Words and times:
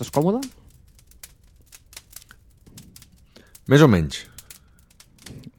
estàs 0.00 0.12
còmode? 0.16 0.40
Més 3.68 3.82
o 3.84 3.88
menys. 3.90 4.22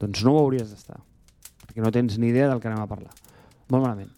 Doncs 0.02 0.24
no 0.26 0.34
ho 0.34 0.40
hauries 0.42 0.72
d'estar. 0.72 0.98
Perquè 1.62 1.84
no 1.84 1.92
tens 1.94 2.18
ni 2.18 2.32
idea 2.32 2.48
del 2.50 2.58
que 2.58 2.66
anem 2.66 2.82
a 2.82 2.88
parlar. 2.90 3.14
Molt 3.70 3.84
malament. 3.84 4.10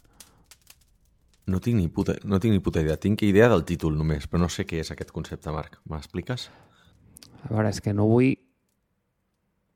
No 1.45 1.61
tinc 1.61 1.77
ni 1.77 1.85
puta, 1.93 2.17
no 2.25 2.41
tinc 2.41 2.57
ni 2.57 2.63
puta 2.65 2.81
idea. 2.81 2.97
Tinc 2.97 3.21
idea 3.21 3.51
del 3.53 3.63
títol 3.69 3.93
només, 3.99 4.25
però 4.25 4.41
no 4.41 4.49
sé 4.49 4.65
què 4.65 4.81
és 4.81 4.89
aquest 4.91 5.13
concepte, 5.13 5.53
Marc. 5.53 5.77
M'expliques? 5.85 6.49
A 7.45 7.53
veure, 7.53 7.69
és 7.69 7.79
que 7.85 7.93
no 7.93 8.09
vull 8.09 8.33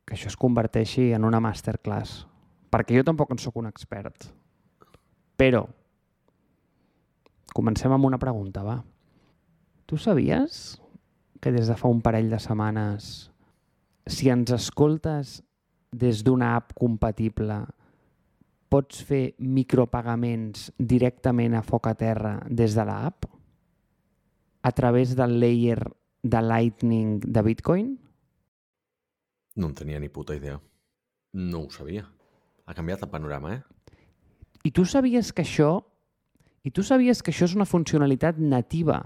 que 0.09 0.17
això 0.17 0.33
es 0.33 0.39
converteixi 0.41 1.11
en 1.13 1.29
una 1.29 1.39
masterclass. 1.45 2.23
Perquè 2.73 2.97
jo 2.97 3.05
tampoc 3.05 3.29
en 3.29 3.37
sóc 3.37 3.61
un 3.61 3.69
expert. 3.69 4.31
Però, 5.37 5.67
comencem 7.53 7.93
amb 7.93 8.09
una 8.09 8.17
pregunta, 8.17 8.65
va. 8.65 8.81
Tu 9.89 9.97
sabies 9.97 10.77
que 11.41 11.49
des 11.49 11.65
de 11.65 11.73
fa 11.73 11.89
un 11.89 11.97
parell 12.05 12.27
de 12.29 12.37
setmanes, 12.37 13.31
si 14.05 14.29
ens 14.29 14.51
escoltes 14.53 15.39
des 15.89 16.21
d'una 16.21 16.51
app 16.59 16.75
compatible, 16.77 17.57
pots 18.69 19.01
fer 19.01 19.33
micropagaments 19.41 20.67
directament 20.77 21.57
a 21.57 21.63
foc 21.65 21.89
a 21.89 21.95
terra 21.97 22.35
des 22.45 22.77
de 22.77 22.85
l'app? 22.85 23.25
A 24.61 24.71
través 24.77 25.15
del 25.17 25.39
layer 25.41 25.81
de 26.21 26.41
Lightning 26.45 27.17
de 27.25 27.41
Bitcoin? 27.41 27.91
No 29.57 29.73
en 29.73 29.73
tenia 29.73 29.97
ni 29.97 30.13
puta 30.13 30.37
idea. 30.37 30.61
No 31.33 31.65
ho 31.65 31.69
sabia. 31.73 32.05
Ha 32.67 32.77
canviat 32.77 33.07
el 33.07 33.09
panorama, 33.09 33.55
eh? 33.57 33.61
I 34.61 34.69
tu 34.69 34.85
sabies 34.85 35.33
que 35.33 35.41
això 35.41 35.79
i 36.61 36.69
tu 36.69 36.85
sabies 36.85 37.23
que 37.23 37.33
això 37.33 37.49
és 37.49 37.57
una 37.57 37.65
funcionalitat 37.65 38.37
nativa 38.37 39.01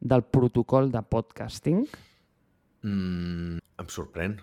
del 0.00 0.22
protocol 0.24 0.90
de 0.92 1.02
podcasting? 1.02 1.86
Mm, 2.82 3.58
em 3.58 3.88
sorprèn, 3.90 4.36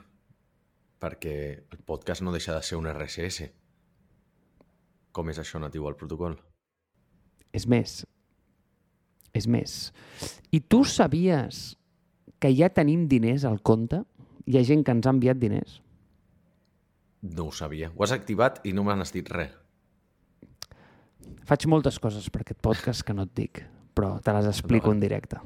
perquè 0.99 1.35
el 1.71 1.79
podcast 1.87 2.23
no 2.25 2.33
deixa 2.35 2.55
de 2.55 2.63
ser 2.65 2.79
un 2.79 2.89
RSS. 2.91 3.49
Com 5.15 5.31
és 5.31 5.39
això 5.39 5.61
natiu 5.61 5.87
al 5.87 5.95
protocol? 5.95 6.35
És 7.55 7.67
més, 7.71 8.03
és 9.33 9.47
més. 9.47 9.77
I 10.51 10.59
tu 10.59 10.83
sabies 10.83 11.75
que 12.39 12.51
ja 12.51 12.69
tenim 12.69 13.07
diners 13.07 13.45
al 13.47 13.61
compte? 13.63 14.03
Hi 14.45 14.59
ha 14.59 14.65
gent 14.67 14.83
que 14.85 14.93
ens 14.93 15.07
ha 15.07 15.13
enviat 15.15 15.39
diners? 15.39 15.79
No 17.25 17.47
ho 17.47 17.53
sabia. 17.55 17.89
Ho 17.95 18.03
has 18.03 18.13
activat 18.13 18.59
i 18.67 18.73
no 18.75 18.83
m'han 18.85 19.01
dit 19.13 19.29
res. 19.31 19.55
Faig 21.45 21.65
moltes 21.69 21.97
coses 22.01 22.27
per 22.29 22.41
aquest 22.41 22.61
podcast 22.61 23.05
que 23.05 23.13
no 23.13 23.25
et 23.25 23.33
dic, 23.37 23.61
però 23.95 24.17
te 24.23 24.33
les 24.35 24.49
explico 24.51 24.91
en 24.93 24.99
directe. 25.01 25.39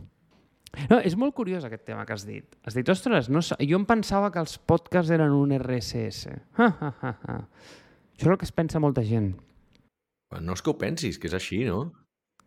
No, 0.89 0.99
és 1.01 1.15
molt 1.17 1.33
curiós 1.37 1.65
aquest 1.65 1.85
tema 1.87 2.05
que 2.05 2.13
has 2.13 2.25
dit. 2.27 2.45
Has 2.65 2.77
dit, 2.77 2.89
ostres, 2.91 3.29
no, 3.33 3.41
jo 3.41 3.79
em 3.79 3.85
pensava 3.89 4.29
que 4.33 4.41
els 4.41 4.57
podcasts 4.69 5.11
eren 5.15 5.33
un 5.33 5.53
RSS. 5.57 6.35
Ha, 6.57 6.67
ha, 6.69 6.91
ha, 7.01 7.13
ha. 7.25 7.37
Això 8.13 8.27
és 8.27 8.33
el 8.33 8.37
que 8.37 8.47
es 8.47 8.53
pensa 8.55 8.81
molta 8.83 9.03
gent. 9.05 9.33
No 10.45 10.53
és 10.53 10.61
que 10.61 10.69
ho 10.69 10.77
pensis, 10.77 11.17
que 11.17 11.29
és 11.29 11.35
així, 11.37 11.63
no? 11.65 11.87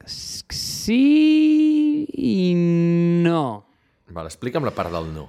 Sí 0.07 0.99
i 2.19 2.53
no. 3.25 3.43
Vale, 4.13 4.31
explica'm 4.31 4.67
la 4.67 4.75
part 4.77 4.93
del 4.95 5.11
no. 5.15 5.27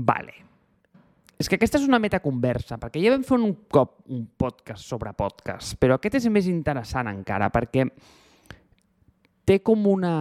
Vale. 0.00 0.36
És 1.40 1.48
que 1.48 1.56
aquesta 1.56 1.78
és 1.80 1.86
una 1.88 2.00
metaconversa, 2.02 2.76
perquè 2.80 3.00
ja 3.00 3.14
vam 3.14 3.22
fer 3.24 3.38
un 3.40 3.54
cop 3.72 4.02
un 4.12 4.26
podcast 4.36 4.84
sobre 4.84 5.14
podcast, 5.16 5.78
però 5.80 5.96
aquest 5.96 6.18
és 6.18 6.28
més 6.32 6.48
interessant 6.50 7.08
encara, 7.08 7.48
perquè 7.52 7.86
té 9.50 9.58
com 9.66 9.82
una 9.90 10.14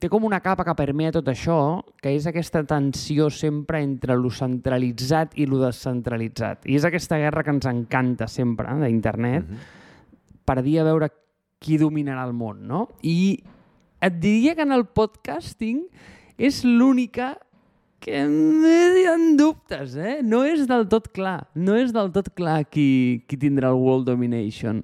té 0.00 0.08
com 0.08 0.24
una 0.24 0.38
capa 0.40 0.64
que 0.64 0.72
permea 0.72 1.12
tot 1.12 1.26
això, 1.28 1.82
que 2.00 2.14
és 2.16 2.24
aquesta 2.24 2.62
tensió 2.64 3.26
sempre 3.28 3.82
entre 3.84 4.16
lo 4.16 4.30
centralitzat 4.32 5.34
i 5.36 5.44
lo 5.44 5.58
descentralitzat. 5.60 6.64
I 6.64 6.78
és 6.78 6.86
aquesta 6.88 7.18
guerra 7.20 7.44
que 7.44 7.52
ens 7.52 7.68
encanta 7.68 8.26
sempre, 8.26 8.70
eh, 8.72 8.86
d'internet, 8.86 9.44
Mhm. 9.44 9.58
per 10.46 10.62
dir 10.62 10.78
a 10.80 10.84
veure 10.84 11.10
qui 11.58 11.76
dominarà 11.76 12.24
el 12.26 12.32
món, 12.32 12.62
no? 12.66 12.88
I 13.02 13.44
et 14.00 14.14
diria 14.14 14.54
que 14.54 14.62
en 14.62 14.72
el 14.72 14.86
podcasting 14.86 15.84
és 16.38 16.64
l'única 16.64 17.36
que 18.00 18.22
ha 18.22 19.16
dubtes, 19.36 19.94
eh? 19.96 20.20
No 20.22 20.44
és 20.44 20.66
del 20.66 20.88
tot 20.88 21.12
clar. 21.12 21.48
No 21.54 21.76
és 21.76 21.92
del 21.92 22.10
tot 22.10 22.30
clar 22.34 22.64
qui, 22.70 23.22
qui 23.28 23.36
tindrà 23.36 23.68
el 23.68 23.74
World 23.74 24.06
Domination. 24.06 24.82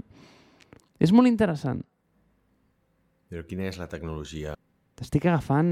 És 1.00 1.10
molt 1.10 1.26
interessant. 1.26 1.82
Però 3.30 3.42
quina 3.48 3.66
és 3.70 3.78
la 3.80 3.88
tecnologia? 3.90 4.54
T'estic 4.96 5.26
agafant... 5.26 5.70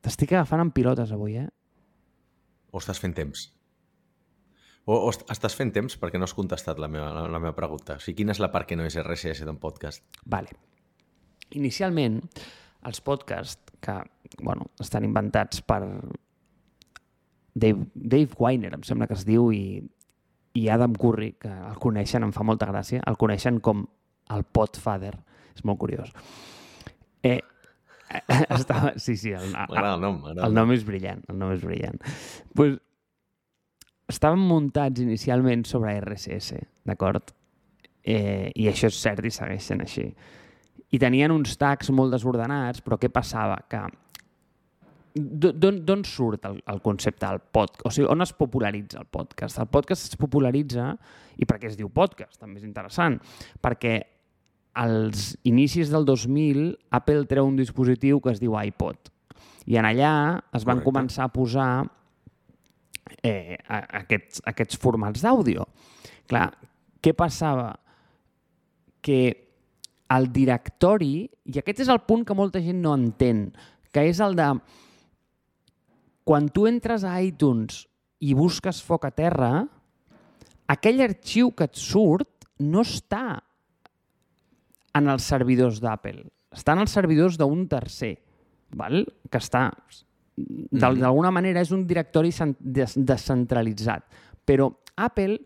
T'estic 0.00 0.32
agafant 0.32 0.62
en 0.64 0.70
pilotes 0.72 1.10
avui, 1.12 1.34
eh? 1.42 1.48
O 2.72 2.80
estàs 2.80 3.00
fent 3.02 3.12
temps? 3.18 3.48
O, 4.88 4.94
o 4.96 5.10
est- 5.12 5.26
estàs 5.30 5.54
fent 5.58 5.72
temps 5.76 5.98
perquè 6.00 6.16
no 6.18 6.24
has 6.24 6.32
contestat 6.34 6.80
la 6.80 6.88
meva, 6.88 7.10
la, 7.12 7.26
la 7.28 7.40
meva 7.42 7.52
pregunta. 7.56 7.98
O 7.98 8.02
sigui, 8.02 8.22
quina 8.22 8.32
és 8.32 8.40
la 8.40 8.48
part 8.54 8.66
que 8.70 8.78
no 8.80 8.86
és 8.88 8.96
RSS 9.02 9.44
d'un 9.44 9.58
podcast? 9.60 10.00
Vale. 10.24 10.56
Inicialment, 11.58 12.20
els 12.88 13.02
podcasts 13.04 13.76
que 13.84 13.98
bueno, 14.40 14.70
estan 14.80 15.04
inventats 15.04 15.60
per 15.66 15.82
Dave, 17.54 17.86
Dave 17.94 18.30
Weiner, 18.38 18.72
em 18.78 18.82
sembla 18.86 19.08
que 19.10 19.16
es 19.18 19.24
diu, 19.28 19.50
i, 19.52 19.82
i 20.56 20.68
Adam 20.72 20.94
Curry, 20.96 21.32
que 21.42 21.50
el 21.50 21.76
coneixen, 21.82 22.24
em 22.24 22.32
fa 22.32 22.46
molta 22.46 22.68
gràcia, 22.70 23.02
el 23.10 23.18
coneixen 23.20 23.58
com 23.60 23.84
el 24.30 24.44
Podfather. 24.46 25.16
És 25.54 25.64
molt 25.66 25.78
curiós. 25.82 26.12
Eh, 27.22 27.40
estava, 28.58 28.94
sí, 28.98 29.16
sí, 29.16 29.30
el, 29.36 29.52
el 29.54 30.00
nom. 30.02 30.20
el 30.32 30.54
nom 30.56 30.72
és 30.74 30.84
brillant, 30.86 31.22
el 31.30 31.38
nom 31.38 31.52
és 31.54 31.60
brillant. 31.62 31.98
Pues, 32.58 32.78
estaven 34.10 34.40
muntats 34.42 35.00
inicialment 35.04 35.62
sobre 35.68 35.94
RSS, 36.00 36.58
d'acord? 36.88 37.30
Eh, 38.02 38.50
I 38.56 38.66
això 38.70 38.88
és 38.90 38.98
cert 38.98 39.26
i 39.28 39.30
segueix 39.30 39.62
sent 39.62 39.84
així. 39.84 40.06
I 40.90 40.98
tenien 40.98 41.30
uns 41.30 41.52
tags 41.60 41.92
molt 41.94 42.10
desordenats, 42.16 42.80
però 42.82 42.96
què 42.98 43.10
passava? 43.14 43.60
Que 43.70 43.84
d'o- 45.14 45.52
d'on 45.54 45.78
d'on 45.86 46.02
surt 46.08 46.44
el, 46.48 46.58
el 46.66 46.80
concepte 46.82 47.26
del 47.28 47.38
podcast? 47.52 47.86
O 47.86 47.92
sigui, 47.94 48.08
on 48.10 48.24
es 48.26 48.32
popularitza 48.34 48.98
el 49.04 49.06
podcast? 49.06 49.60
El 49.62 49.68
podcast 49.70 50.08
es 50.10 50.18
popularitza, 50.18 50.88
i 51.38 51.46
per 51.46 51.60
què 51.62 51.70
es 51.70 51.76
diu 51.78 51.92
podcast? 51.94 52.40
També 52.42 52.58
és 52.58 52.66
interessant. 52.66 53.20
Perquè 53.62 53.94
als 54.80 55.34
inicis 55.44 55.90
del 55.92 56.06
2000 56.08 56.70
Apple 56.96 57.26
treu 57.28 57.44
un 57.44 57.58
dispositiu 57.58 58.20
que 58.24 58.32
es 58.32 58.40
diu 58.40 58.56
iPod. 58.56 59.10
I 59.68 59.76
en 59.76 59.84
allà 59.84 60.12
es 60.56 60.64
van 60.64 60.80
Correcte. 60.80 60.88
començar 60.88 61.26
a 61.26 61.32
posar 61.34 61.70
eh, 63.22 63.58
aquests, 63.68 64.40
aquests 64.48 64.80
formats 64.80 65.20
d'àudio. 65.20 65.66
Clar, 66.30 66.48
què 67.02 67.12
passava? 67.12 67.74
Que 69.04 69.20
el 70.10 70.30
directori, 70.32 71.28
i 71.28 71.60
aquest 71.60 71.84
és 71.84 71.92
el 71.92 72.00
punt 72.08 72.24
que 72.24 72.34
molta 72.34 72.62
gent 72.64 72.80
no 72.80 72.96
entén, 72.96 73.50
que 73.92 74.06
és 74.08 74.20
el 74.24 74.34
de 74.38 74.48
quan 76.24 76.48
tu 76.48 76.66
entres 76.70 77.04
a 77.04 77.18
iTunes 77.20 77.84
i 78.20 78.32
busques 78.38 78.80
foc 78.86 79.04
a 79.04 79.12
terra, 79.12 79.52
aquell 80.70 81.04
arxiu 81.04 81.52
que 81.52 81.68
et 81.68 81.76
surt 81.76 82.48
no 82.60 82.80
està 82.86 83.42
en 84.94 85.08
els 85.08 85.22
servidors 85.22 85.80
d'Apple, 85.80 86.24
està 86.50 86.74
en 86.74 86.82
els 86.84 86.90
servidors 86.90 87.36
d'un 87.38 87.66
tercer, 87.70 88.16
val? 88.76 89.04
que 89.30 89.38
està 89.38 89.68
d'al- 90.36 90.98
d'alguna 90.98 91.30
manera 91.30 91.60
és 91.60 91.70
un 91.70 91.86
directori 91.86 92.32
cen- 92.32 92.56
des- 92.58 92.96
descentralitzat. 92.96 94.04
Però 94.44 94.70
Apple 94.96 95.38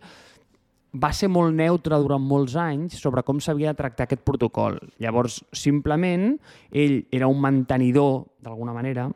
va 0.94 1.10
ser 1.12 1.28
molt 1.28 1.53
neutre 1.55 1.97
durant 1.99 2.22
molts 2.22 2.55
anys 2.56 2.94
sobre 3.03 3.22
com 3.27 3.41
s'havia 3.41 3.73
de 3.73 3.79
tractar 3.81 4.05
aquest 4.06 4.23
protocol. 4.23 4.79
Llavors, 5.02 5.41
simplement, 5.52 6.38
ell 6.70 7.00
era 7.11 7.26
un 7.26 7.40
mantenidor, 7.40 8.26
d'alguna 8.40 8.73
manera, 8.73 9.08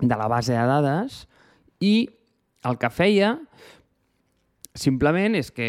de 0.00 0.16
la 0.16 0.28
base 0.28 0.52
de 0.52 0.66
dades 0.66 1.26
i 1.80 2.08
el 2.64 2.76
que 2.78 2.90
feia 2.90 3.38
simplement 4.74 5.34
és 5.38 5.50
que 5.54 5.68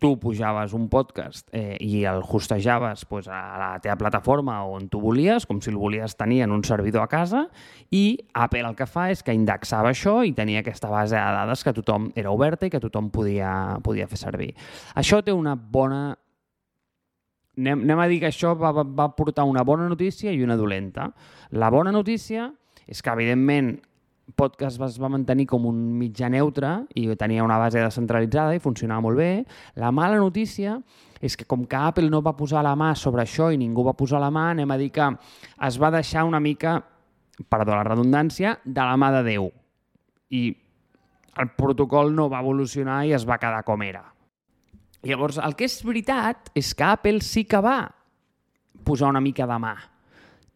tu 0.00 0.18
pujaves 0.18 0.72
un 0.72 0.88
podcast 0.88 1.48
eh, 1.52 1.76
i 1.80 2.04
el 2.08 2.22
hostejaves 2.24 3.04
pues, 3.04 3.28
a 3.28 3.58
la 3.60 3.68
teva 3.84 3.96
plataforma 4.00 4.62
on 4.64 4.88
tu 4.88 5.00
volies, 5.02 5.44
com 5.46 5.60
si 5.60 5.70
el 5.70 5.76
volies 5.76 6.16
tenir 6.16 6.42
en 6.46 6.54
un 6.54 6.64
servidor 6.64 7.04
a 7.04 7.10
casa, 7.12 7.44
i 7.92 8.16
Apple 8.32 8.64
el 8.64 8.76
que 8.78 8.88
fa 8.88 9.10
és 9.12 9.22
que 9.22 9.36
indexava 9.36 9.92
això 9.92 10.22
i 10.24 10.32
tenia 10.32 10.64
aquesta 10.64 10.88
base 10.88 11.16
de 11.18 11.36
dades 11.38 11.64
que 11.64 11.76
tothom 11.76 12.10
era 12.16 12.32
oberta 12.32 12.66
i 12.66 12.72
que 12.72 12.80
tothom 12.80 13.10
podia, 13.12 13.78
podia 13.84 14.08
fer 14.08 14.20
servir. 14.20 14.52
Això 14.96 15.20
té 15.24 15.32
una 15.32 15.54
bona... 15.54 16.14
Anem, 17.54 17.84
anem 17.84 18.00
a 18.02 18.08
dir 18.10 18.18
que 18.24 18.32
això 18.32 18.56
va, 18.58 18.72
va, 18.74 18.82
va 18.82 19.12
portar 19.14 19.44
una 19.46 19.62
bona 19.62 19.86
notícia 19.86 20.32
i 20.32 20.42
una 20.42 20.56
dolenta. 20.58 21.12
La 21.54 21.68
bona 21.70 21.92
notícia 21.94 22.48
és 22.88 22.98
que, 23.00 23.12
evidentment, 23.12 23.76
podcast 24.32 24.80
es 24.80 24.96
va 25.00 25.10
mantenir 25.12 25.44
com 25.50 25.66
un 25.68 25.76
mitjà 26.00 26.30
neutre 26.32 26.70
i 26.96 27.06
tenia 27.20 27.44
una 27.44 27.58
base 27.60 27.82
descentralitzada 27.82 28.54
i 28.56 28.62
funcionava 28.62 29.04
molt 29.04 29.20
bé. 29.20 29.44
La 29.76 29.92
mala 29.92 30.16
notícia 30.16 30.78
és 31.20 31.36
que 31.36 31.46
com 31.48 31.64
que 31.68 31.76
Apple 31.76 32.10
no 32.10 32.22
va 32.24 32.36
posar 32.36 32.64
la 32.64 32.74
mà 32.76 32.94
sobre 32.96 33.24
això 33.24 33.50
i 33.52 33.60
ningú 33.60 33.84
va 33.84 33.96
posar 33.96 34.20
la 34.22 34.32
mà, 34.32 34.50
anem 34.52 34.70
a 34.70 34.80
dir 34.80 34.90
que 34.92 35.10
es 35.68 35.78
va 35.80 35.92
deixar 35.92 36.24
una 36.24 36.40
mica, 36.40 36.78
perdó 37.48 37.76
la 37.76 37.84
redundància, 37.84 38.58
de 38.64 38.80
la 38.80 38.96
mà 39.00 39.12
de 39.18 39.22
Déu. 39.28 39.50
I 40.30 40.42
el 41.40 41.50
protocol 41.58 42.12
no 42.14 42.28
va 42.30 42.42
evolucionar 42.44 43.04
i 43.06 43.14
es 43.16 43.24
va 43.28 43.38
quedar 43.42 43.64
com 43.66 43.82
era. 43.82 44.04
Llavors, 45.04 45.36
el 45.36 45.56
que 45.56 45.66
és 45.68 45.80
veritat 45.84 46.48
és 46.56 46.72
que 46.74 46.86
Apple 46.88 47.20
sí 47.20 47.44
que 47.44 47.60
va 47.60 47.82
posar 48.84 49.10
una 49.12 49.20
mica 49.20 49.46
de 49.48 49.58
mà, 49.60 49.74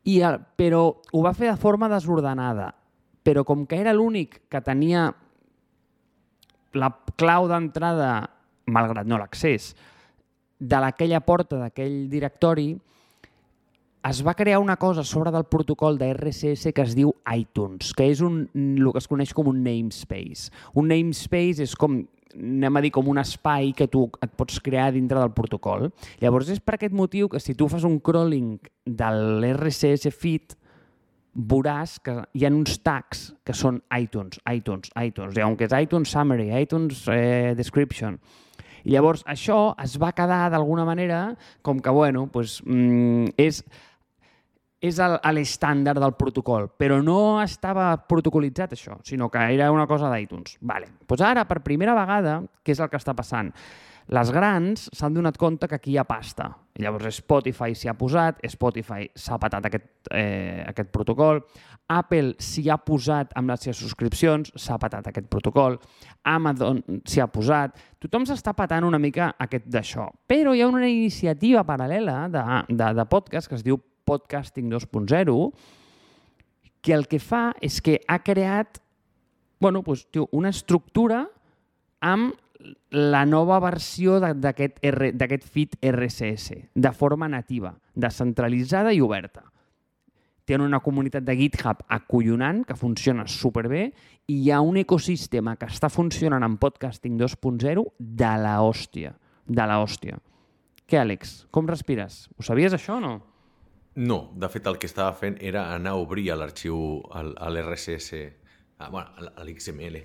i 0.09 0.21
el, 0.25 0.39
però 0.57 0.83
ho 1.13 1.23
va 1.25 1.35
fer 1.37 1.51
de 1.51 1.61
forma 1.61 1.89
desordenada. 1.93 2.73
Però 3.29 3.45
com 3.45 3.67
que 3.69 3.77
era 3.77 3.93
l'únic 3.93 4.41
que 4.49 4.65
tenia 4.65 5.11
la 6.73 6.89
clau 7.21 7.45
d'entrada, 7.51 8.13
malgrat 8.73 9.09
no 9.09 9.21
l'accés, 9.21 9.75
de 10.59 10.79
aquella 10.81 11.21
porta 11.21 11.59
d'aquell 11.61 12.07
directori, 12.09 12.71
es 14.09 14.23
va 14.25 14.33
crear 14.35 14.61
una 14.63 14.79
cosa 14.81 15.05
sobre 15.05 15.31
del 15.31 15.45
protocol 15.45 15.99
de 15.99 16.13
RSS 16.15 16.73
que 16.73 16.85
es 16.87 16.95
diu 16.97 17.13
iTunes, 17.35 17.93
que 17.93 18.07
és 18.09 18.23
un, 18.25 18.47
el 18.55 18.93
que 18.95 19.03
es 19.03 19.09
coneix 19.11 19.35
com 19.37 19.51
un 19.51 19.61
namespace. 19.65 20.49
Un 20.79 20.89
namespace 20.89 21.67
és 21.67 21.75
com 21.77 22.01
anem 22.39 22.77
a 22.77 22.83
dir, 22.85 22.93
com 22.95 23.09
un 23.09 23.19
espai 23.21 23.73
que 23.77 23.89
tu 23.91 24.05
et 24.23 24.33
pots 24.37 24.61
crear 24.65 24.91
dintre 24.95 25.19
del 25.21 25.33
protocol. 25.37 25.89
Llavors 26.23 26.51
és 26.53 26.61
per 26.61 26.77
aquest 26.77 26.95
motiu 26.95 27.29
que 27.29 27.41
si 27.43 27.57
tu 27.59 27.69
fas 27.69 27.85
un 27.89 27.99
crawling 28.05 28.57
de 28.85 29.11
l'RSS 29.13 30.13
feed, 30.15 30.55
veuràs 31.39 31.99
que 32.03 32.17
hi 32.35 32.45
ha 32.45 32.51
uns 32.51 32.81
tags 32.83 33.29
que 33.47 33.55
són 33.55 33.81
iTunes, 33.95 34.41
iTunes, 34.51 34.91
iTunes. 34.99 35.39
Ha 35.39 35.47
un 35.47 35.57
que 35.57 35.69
és 35.69 35.75
iTunes 35.79 36.11
Summary, 36.11 36.51
iTunes 36.59 37.05
eh, 37.13 37.55
Description. 37.59 38.19
I 38.85 38.95
llavors 38.95 39.23
això 39.29 39.75
es 39.83 39.99
va 40.01 40.15
quedar 40.17 40.49
d'alguna 40.51 40.87
manera 40.89 41.37
com 41.63 41.81
que, 41.83 41.91
bueno, 41.95 42.27
pues, 42.33 42.61
mm, 42.65 43.37
és 43.39 43.63
és 44.79 44.99
l'estàndard 45.03 45.99
del 45.99 46.15
protocol, 46.15 46.69
però 46.79 47.01
no 47.03 47.41
estava 47.43 47.91
protocolitzat 48.07 48.77
això, 48.77 49.01
sinó 49.03 49.27
que 49.29 49.43
era 49.55 49.73
una 49.75 49.89
cosa 49.91 50.11
d'iTunes. 50.13 50.59
Vale. 50.61 50.87
Pues 51.07 51.21
ara, 51.21 51.49
per 51.51 51.65
primera 51.65 51.97
vegada, 51.99 52.39
què 52.63 52.77
és 52.77 52.81
el 52.81 52.91
que 52.93 53.01
està 53.01 53.15
passant? 53.19 53.51
Les 54.09 54.31
grans 54.33 54.87
s'han 54.97 55.13
donat 55.13 55.37
compte 55.37 55.69
que 55.69 55.77
aquí 55.77 55.93
hi 55.93 55.99
ha 56.01 56.05
pasta. 56.09 56.47
Llavors 56.81 57.19
Spotify 57.19 57.75
s'hi 57.77 57.91
ha 57.91 57.95
posat, 57.99 58.39
Spotify 58.49 59.05
s'ha 59.13 59.37
patat 59.41 59.67
aquest, 59.69 60.09
eh, 60.15 60.65
aquest 60.69 60.89
protocol, 60.95 61.43
Apple 61.93 62.37
s'hi 62.41 62.69
ha 62.71 62.79
posat 62.79 63.35
amb 63.37 63.53
les 63.53 63.67
seves 63.67 63.83
subscripcions, 63.83 64.53
s'ha 64.57 64.79
patat 64.81 65.11
aquest 65.11 65.29
protocol, 65.29 65.77
Amazon 66.25 66.81
s'hi 67.05 67.21
ha 67.21 67.29
posat, 67.29 67.77
tothom 68.01 68.25
s'està 68.25 68.55
patant 68.57 68.89
una 68.89 68.99
mica 68.99 69.35
aquest 69.39 69.69
d'això. 69.69 70.09
Però 70.27 70.55
hi 70.55 70.63
ha 70.63 70.73
una 70.73 70.89
iniciativa 70.89 71.67
paral·lela 71.69 72.29
de, 72.33 72.45
de, 72.73 72.93
de 72.95 73.09
podcast 73.11 73.49
que 73.49 73.59
es 73.61 73.67
diu 73.67 73.81
Podcasting 74.09 74.71
2.0, 74.73 75.39
que 76.81 76.95
el 76.95 77.09
que 77.11 77.19
fa 77.21 77.51
és 77.61 77.83
que 77.85 78.01
ha 78.09 78.23
creat 78.25 78.81
bueno, 79.61 79.83
doncs, 79.83 80.07
tio, 80.11 80.29
una 80.33 80.49
estructura 80.55 81.27
amb 82.01 82.33
la 82.91 83.25
nova 83.27 83.61
versió 83.63 84.19
d'aquest 84.21 85.47
feed 85.47 85.77
RSS, 85.83 86.57
de 86.75 86.93
forma 86.93 87.29
nativa, 87.29 87.75
descentralitzada 87.95 88.93
i 88.93 89.01
oberta. 89.01 89.45
Tenen 90.49 90.67
una 90.67 90.81
comunitat 90.81 91.27
de 91.27 91.37
GitHub 91.37 91.83
acollonant, 91.93 92.65
que 92.65 92.75
funciona 92.75 93.27
superbé, 93.29 93.93
i 94.27 94.39
hi 94.43 94.51
ha 94.51 94.63
un 94.65 94.79
ecosistema 94.81 95.57
que 95.61 95.69
està 95.69 95.91
funcionant 95.93 96.43
en 96.43 96.57
Podcasting 96.57 97.19
2.0 97.21 97.85
de 97.99 98.33
la 98.41 98.59
hòstia. 98.65 99.13
De 99.45 99.67
la 99.69 99.79
hòstia. 99.83 100.17
Què, 100.89 100.97
Àlex? 101.03 101.45
Com 101.53 101.69
respires? 101.69 102.27
Ho 102.39 102.47
sabies, 102.47 102.73
això, 102.73 102.97
o 102.97 103.01
no? 103.05 103.13
No, 103.99 104.31
de 104.41 104.49
fet 104.49 104.67
el 104.71 104.79
que 104.81 104.89
estava 104.89 105.13
fent 105.13 105.37
era 105.45 105.67
anar 105.75 105.93
a 105.97 106.01
obrir 106.01 106.31
l'arxiu, 106.33 107.03
l'RSS, 107.13 108.23
bueno, 108.89 109.29
l'XML, 109.45 110.01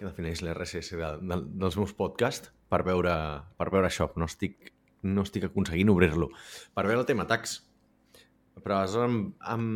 que 0.00 0.08
defineix 0.08 0.40
l'RSS 0.40 0.96
de, 0.96 1.08
de, 1.20 1.36
dels 1.60 1.76
meus 1.76 1.92
podcasts, 1.96 2.48
per 2.72 2.80
veure, 2.86 3.12
per 3.60 3.68
veure 3.72 3.90
això. 3.90 4.08
No 4.16 4.28
estic, 4.30 4.72
no 5.04 5.26
estic 5.26 5.44
aconseguint 5.50 5.92
obrir-lo. 5.92 6.30
Per 6.72 6.86
veure 6.86 7.02
el 7.02 7.08
tema 7.08 7.26
tax. 7.28 7.58
Però 8.60 8.78
aleshores 8.80 9.12
em, 9.12 9.18
em, 9.52 9.66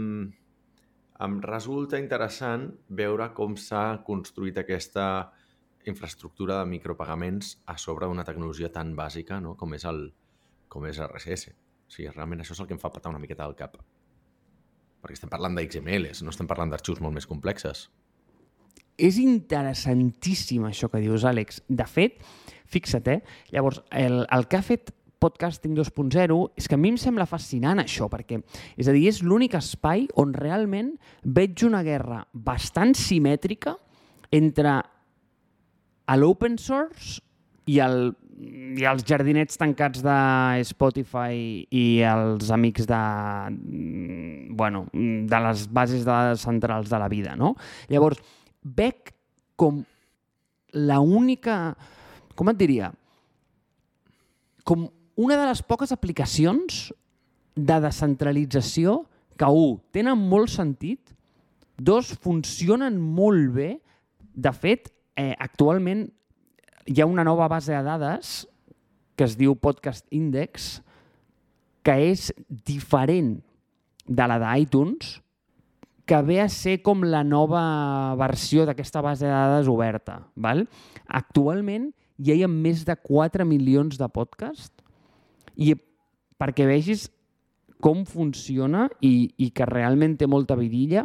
em 1.26 1.38
resulta 1.44 2.00
interessant 2.00 2.70
veure 2.88 3.30
com 3.36 3.58
s'ha 3.60 3.84
construït 4.06 4.60
aquesta 4.60 5.06
infraestructura 5.88 6.62
de 6.62 6.70
micropagaments 6.70 7.58
a 7.68 7.76
sobre 7.76 8.08
d'una 8.08 8.24
tecnologia 8.24 8.70
tan 8.72 8.94
bàsica 8.96 9.36
no? 9.44 9.52
com 9.60 9.76
és 9.76 9.84
el 9.88 10.06
com 10.72 10.86
és 10.88 10.98
RSS. 11.04 11.52
O 11.84 11.92
sigui, 11.92 12.08
realment 12.10 12.40
això 12.40 12.56
és 12.56 12.62
el 12.64 12.70
que 12.70 12.74
em 12.74 12.80
fa 12.80 12.90
patar 12.92 13.12
una 13.12 13.20
miqueta 13.22 13.44
al 13.44 13.54
cap. 13.58 13.76
Perquè 15.04 15.18
estem 15.18 15.30
parlant 15.30 15.54
d'XMLs, 15.58 16.24
no 16.24 16.32
estem 16.32 16.48
parlant 16.48 16.72
d'arxius 16.72 17.04
molt 17.04 17.14
més 17.14 17.28
complexes. 17.28 17.90
És 18.98 19.18
interessantíssim 19.18 20.66
això 20.68 20.90
que 20.90 21.02
dius, 21.02 21.24
Àlex. 21.26 21.62
De 21.68 21.86
fet, 21.90 22.20
fixa't, 22.70 23.08
eh? 23.10 23.20
Llavors, 23.54 23.82
el, 23.90 24.22
el 24.30 24.46
que 24.48 24.60
ha 24.60 24.66
fet 24.66 24.94
Podcasting 25.24 25.72
2.0 25.72 26.34
és 26.60 26.66
que 26.68 26.76
a 26.76 26.80
mi 26.80 26.90
em 26.92 26.98
sembla 27.00 27.24
fascinant 27.24 27.80
això, 27.80 28.10
perquè, 28.12 28.42
és 28.76 28.90
a 28.90 28.92
dir, 28.92 29.06
és 29.08 29.22
l'únic 29.24 29.54
espai 29.56 30.04
on 30.20 30.34
realment 30.36 30.90
veig 31.24 31.64
una 31.64 31.80
guerra 31.86 32.26
bastant 32.34 32.92
simètrica 32.98 33.72
entre 34.34 34.82
l'open 36.20 36.58
source 36.60 37.22
i 37.72 37.80
el 37.80 38.12
i 38.34 38.84
els 38.90 39.04
jardinets 39.06 39.56
tancats 39.56 40.02
de 40.02 40.14
Spotify 40.66 41.62
i 41.70 41.84
els 42.02 42.50
amics 42.52 42.88
de, 42.90 43.00
bueno, 44.58 44.84
de 44.92 45.40
les 45.46 45.66
bases 45.70 46.02
de 46.04 46.16
centrals 46.42 46.90
de 46.90 46.98
la 46.98 47.08
vida, 47.08 47.36
no? 47.38 47.54
Llavors, 47.88 48.18
veig 48.64 49.12
com 49.56 49.82
la 50.74 50.98
única, 51.00 51.76
com 52.34 52.50
et 52.50 52.58
diria, 52.58 52.90
com 54.64 54.88
una 55.20 55.36
de 55.38 55.46
les 55.46 55.62
poques 55.62 55.92
aplicacions 55.94 56.88
de 57.54 57.76
descentralització 57.84 59.04
que, 59.38 59.46
un, 59.46 59.78
tenen 59.94 60.18
molt 60.18 60.50
sentit, 60.50 61.14
dos, 61.78 62.12
funcionen 62.22 62.98
molt 62.98 63.52
bé. 63.54 63.70
De 64.34 64.50
fet, 64.54 64.90
eh, 65.16 65.34
actualment 65.38 66.08
hi 66.86 67.00
ha 67.00 67.06
una 67.06 67.24
nova 67.24 67.46
base 67.48 67.72
de 67.72 67.82
dades 67.86 68.44
que 69.14 69.26
es 69.28 69.36
diu 69.38 69.54
Podcast 69.54 70.06
Index, 70.10 70.80
que 71.86 71.94
és 72.10 72.32
diferent 72.66 73.36
de 74.04 74.26
la 74.26 74.40
d'iTunes, 74.42 75.20
que 76.04 76.20
ve 76.22 76.40
a 76.42 76.48
ser 76.52 76.80
com 76.84 77.04
la 77.08 77.22
nova 77.24 78.14
versió 78.20 78.66
d'aquesta 78.68 79.00
base 79.04 79.24
de 79.24 79.32
dades 79.32 79.70
oberta. 79.72 80.20
Val? 80.36 80.66
Actualment 81.08 81.92
ja 82.20 82.36
hi 82.36 82.44
ha 82.44 82.50
més 82.50 82.84
de 82.86 82.94
4 82.96 83.46
milions 83.48 83.98
de 83.98 84.08
podcast 84.12 84.84
i 85.56 85.72
perquè 86.38 86.66
vegis 86.68 87.08
com 87.84 88.04
funciona 88.08 88.88
i, 89.04 89.30
i 89.36 89.50
que 89.52 89.66
realment 89.68 90.16
té 90.20 90.28
molta 90.30 90.56
vidilla, 90.56 91.04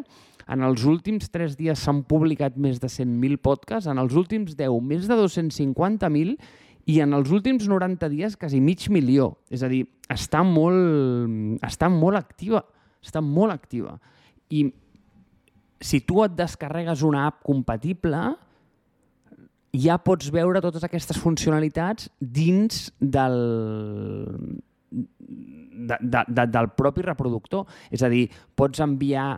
en 0.50 0.64
els 0.66 0.86
últims 0.88 1.30
3 1.30 1.58
dies 1.60 1.82
s'han 1.84 2.02
publicat 2.10 2.56
més 2.58 2.80
de 2.82 2.90
100.000 2.90 3.38
podcasts, 3.44 3.90
en 3.92 4.00
els 4.02 4.16
últims 4.18 4.56
10 4.58 4.80
més 4.82 5.06
de 5.10 5.18
250.000 5.20 6.38
i 6.90 7.00
en 7.04 7.14
els 7.14 7.30
últims 7.36 7.68
90 7.70 8.10
dies 8.10 8.38
quasi 8.40 8.62
mig 8.64 8.88
milió. 8.90 9.36
És 9.54 9.62
a 9.62 9.70
dir, 9.70 9.84
està 10.10 10.42
molt, 10.42 11.60
està 11.66 11.90
molt 11.94 12.18
activa, 12.18 12.64
està 13.06 13.22
molt 13.22 13.54
activa. 13.54 14.00
I 14.50 14.66
si 15.80 16.02
tu 16.02 16.24
et 16.24 16.36
descarregues 16.36 17.04
una 17.08 17.26
app 17.30 17.42
compatible, 17.46 18.22
ja 19.74 20.00
pots 20.02 20.32
veure 20.34 20.62
totes 20.64 20.84
aquestes 20.86 21.20
funcionalitats 21.22 22.10
dins 22.20 22.88
del, 23.00 23.38
de, 24.90 25.98
de, 26.02 26.24
de, 26.28 26.48
del 26.48 26.72
propi 26.78 27.06
reproductor. 27.06 27.68
És 27.92 28.04
a 28.04 28.10
dir, 28.12 28.26
pots 28.56 28.82
enviar 28.84 29.34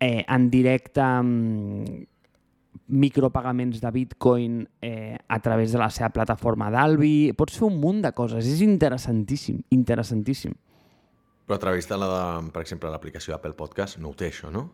eh, 0.00 0.22
en 0.22 0.50
directe 0.52 1.02
mm, 1.02 2.04
micropagaments 2.86 3.80
de 3.80 3.90
Bitcoin 3.90 4.60
eh, 4.82 5.16
a 5.26 5.40
través 5.40 5.72
de 5.72 5.80
la 5.82 5.90
seva 5.90 6.12
plataforma 6.14 6.70
d'Albi. 6.70 7.32
Pots 7.36 7.58
fer 7.58 7.66
un 7.70 7.80
munt 7.82 8.02
de 8.04 8.12
coses. 8.14 8.46
És 8.46 8.62
interessantíssim, 8.64 9.62
interessantíssim. 9.74 10.54
Però 11.46 11.56
a 11.56 11.62
través 11.62 11.86
de, 11.88 11.96
la, 11.98 12.10
de, 12.10 12.50
per 12.52 12.62
exemple, 12.62 12.90
l'aplicació 12.90 13.34
Apple 13.36 13.54
Podcast 13.58 14.00
no 14.02 14.10
ho 14.10 14.18
té, 14.18 14.32
això, 14.32 14.50
no? 14.52 14.68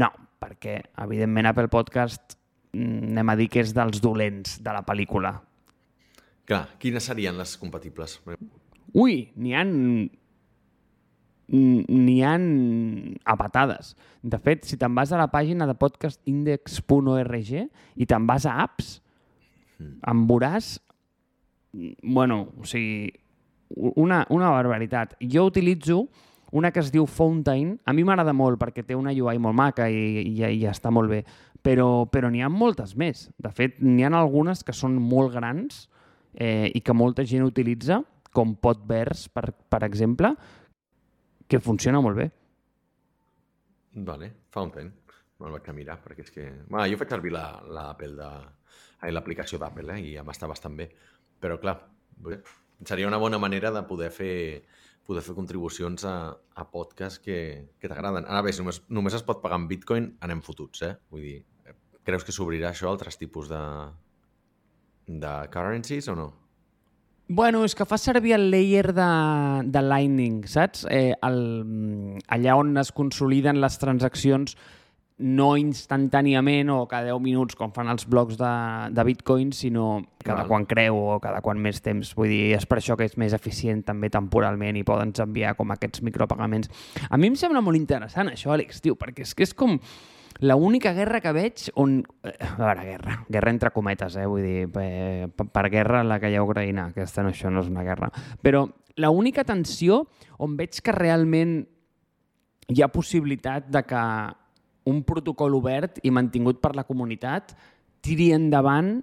No, 0.00 0.10
perquè, 0.42 0.80
evidentment, 1.04 1.48
Apple 1.50 1.70
Podcast 1.72 2.36
mm, 2.74 3.14
anem 3.14 3.32
a 3.32 3.36
dir 3.38 3.48
que 3.52 3.62
és 3.62 3.74
dels 3.76 4.02
dolents 4.02 4.58
de 4.64 4.74
la 4.74 4.82
pel·lícula. 4.86 5.36
Clar, 6.44 6.66
quines 6.82 7.06
serien 7.08 7.38
les 7.38 7.54
compatibles? 7.60 8.18
Ui, 8.92 9.24
n'hi 9.40 9.54
han 9.56 9.72
n'hi 11.54 12.22
han 12.24 12.44
a 13.24 13.36
patades. 13.36 13.94
De 14.22 14.38
fet, 14.40 14.64
si 14.64 14.78
te'n 14.80 14.94
vas 14.96 15.12
a 15.12 15.20
la 15.20 15.28
pàgina 15.32 15.66
de 15.68 15.76
podcastindex.org 15.76 17.50
i 17.54 18.06
te'n 18.08 18.28
vas 18.28 18.46
a 18.48 18.56
apps, 18.64 18.94
em 19.80 20.24
veuràs, 20.28 20.78
bueno, 22.02 22.48
o 22.60 22.68
sigui, 22.68 23.12
una, 23.74 24.24
una 24.30 24.52
barbaritat. 24.54 25.16
Jo 25.20 25.46
utilitzo 25.50 26.04
una 26.54 26.70
que 26.70 26.78
es 26.80 26.92
diu 26.94 27.06
Fountain. 27.10 27.74
A 27.84 27.92
mi 27.92 28.04
m'agrada 28.06 28.32
molt 28.36 28.60
perquè 28.60 28.84
té 28.86 28.94
una 28.94 29.10
UI 29.10 29.40
molt 29.42 29.58
maca 29.58 29.88
i, 29.90 30.22
i, 30.22 30.34
i 30.38 30.60
ja 30.62 30.70
està 30.70 30.92
molt 30.94 31.10
bé, 31.10 31.24
però, 31.66 32.06
però 32.06 32.30
n'hi 32.30 32.44
ha 32.46 32.50
moltes 32.52 32.94
més. 33.00 33.26
De 33.42 33.50
fet, 33.50 33.80
n'hi 33.82 34.06
ha 34.06 34.12
algunes 34.14 34.62
que 34.62 34.74
són 34.76 34.94
molt 35.02 35.34
grans 35.34 35.88
eh, 36.38 36.70
i 36.70 36.80
que 36.80 36.94
molta 36.94 37.26
gent 37.26 37.42
utilitza, 37.46 37.98
com 38.34 38.54
Podverse, 38.54 39.30
per, 39.34 39.48
per 39.70 39.82
exemple, 39.86 40.30
que 41.50 41.60
funciona 41.62 42.02
molt 42.04 42.22
bé. 42.22 42.28
Vale, 44.06 44.30
Fountain. 44.54 44.92
Me'l 45.42 45.54
vaig 45.58 45.68
a 45.68 45.74
mirar, 45.74 45.98
perquè 46.02 46.22
és 46.22 46.30
que... 46.30 46.46
Bueno, 46.68 46.86
jo 46.90 46.98
faig 47.00 47.10
servir 47.10 47.34
l'Apple 47.34 48.12
la, 48.14 48.30
de... 49.02 49.10
l'aplicació 49.10 49.58
d'Apple, 49.58 49.98
eh? 49.98 50.12
i 50.12 50.16
em 50.22 50.30
està 50.30 50.46
bastant 50.50 50.78
bé. 50.78 50.86
Però, 51.42 51.58
clar, 51.62 51.80
seria 52.86 53.10
una 53.10 53.18
bona 53.18 53.42
manera 53.42 53.74
de 53.74 53.82
poder 53.90 54.10
fer 54.14 54.34
poder 55.04 55.22
fer 55.24 55.34
contribucions 55.36 56.04
a, 56.08 56.14
a 56.32 56.64
podcasts 56.70 57.20
que, 57.20 57.38
que 57.80 57.90
t'agraden. 57.90 58.24
Ara 58.24 58.44
bé, 58.44 58.54
si 58.54 58.62
només, 58.62 58.80
només 58.88 59.16
es 59.16 59.24
pot 59.26 59.42
pagar 59.42 59.60
en 59.60 59.68
bitcoin, 59.68 60.14
anem 60.24 60.40
fotuts, 60.44 60.84
eh? 60.86 60.94
Vull 61.12 61.26
dir, 61.26 61.36
creus 62.04 62.24
que 62.24 62.32
s'obrirà 62.32 62.70
això 62.70 62.88
a 62.88 62.94
altres 62.94 63.20
tipus 63.20 63.50
de, 63.52 63.60
de 65.08 65.34
currencies 65.52 66.08
o 66.08 66.16
no? 66.18 66.30
Bueno, 67.28 67.62
és 67.64 67.72
que 67.72 67.86
fa 67.88 67.96
servir 67.96 68.34
el 68.36 68.50
layer 68.52 68.90
de, 68.92 69.10
de 69.72 69.82
Lightning, 69.82 70.42
saps? 70.48 70.84
Eh, 70.92 71.14
el, 71.24 71.38
allà 72.28 72.56
on 72.60 72.74
es 72.80 72.92
consoliden 72.92 73.62
les 73.62 73.78
transaccions 73.80 74.58
no 75.18 75.52
instantàniament 75.54 76.72
o 76.74 76.80
cada 76.90 77.12
10 77.12 77.20
minuts 77.22 77.54
com 77.54 77.70
fan 77.74 77.90
els 77.92 78.06
blocs 78.10 78.38
de, 78.40 78.54
de 78.90 79.04
Bitcoin, 79.06 79.52
sinó 79.54 80.00
cada 80.24 80.42
Val. 80.42 80.48
quan 80.48 80.66
creu 80.66 80.98
o 80.98 81.20
cada 81.22 81.38
quan 81.44 81.60
més 81.62 81.78
temps. 81.84 82.10
Vull 82.18 82.32
dir, 82.32 82.42
és 82.56 82.66
per 82.66 82.80
això 82.80 82.96
que 82.98 83.06
és 83.06 83.14
més 83.20 83.36
eficient 83.36 83.84
també 83.86 84.10
temporalment 84.10 84.76
i 84.76 84.82
poden 84.86 85.14
enviar 85.22 85.54
com 85.58 85.70
aquests 85.70 86.02
micropagaments. 86.02 86.72
A 87.10 87.20
mi 87.20 87.30
em 87.30 87.38
sembla 87.38 87.62
molt 87.62 87.78
interessant 87.78 88.32
això, 88.32 88.52
Àlex, 88.56 88.82
tio, 88.82 88.98
perquè 88.98 89.22
és 89.22 89.34
que 89.38 89.46
és 89.46 89.54
com 89.54 89.78
l'única 90.42 90.92
guerra 90.92 91.22
que 91.22 91.32
veig 91.32 91.68
on... 91.78 92.00
Eh, 92.26 92.34
a 92.42 92.56
veure, 92.58 92.84
guerra. 92.90 93.18
Guerra 93.28 93.54
entre 93.54 93.70
cometes, 93.70 94.18
eh? 94.18 94.26
Vull 94.26 94.42
dir, 94.42 94.66
per, 94.74 95.46
per 95.46 95.68
guerra 95.70 96.02
la 96.02 96.18
que 96.18 96.32
hi 96.32 96.34
ha 96.34 96.42
a 96.42 96.48
Ucraïna. 96.48 96.90
Aquesta 96.90 97.22
no, 97.22 97.30
això 97.30 97.54
no 97.54 97.62
és 97.62 97.70
una 97.70 97.86
guerra. 97.86 98.10
Però 98.42 98.66
l'única 98.98 99.46
tensió 99.46 100.08
on 100.42 100.58
veig 100.58 100.82
que 100.82 100.94
realment 100.94 101.60
hi 102.66 102.82
ha 102.82 102.88
possibilitat 102.88 103.68
de 103.70 103.82
que 103.86 104.02
un 104.90 105.02
protocol 105.06 105.54
obert 105.56 106.00
i 106.04 106.12
mantingut 106.12 106.60
per 106.62 106.74
la 106.76 106.84
comunitat 106.84 107.54
tiri 108.04 108.32
endavant 108.36 108.98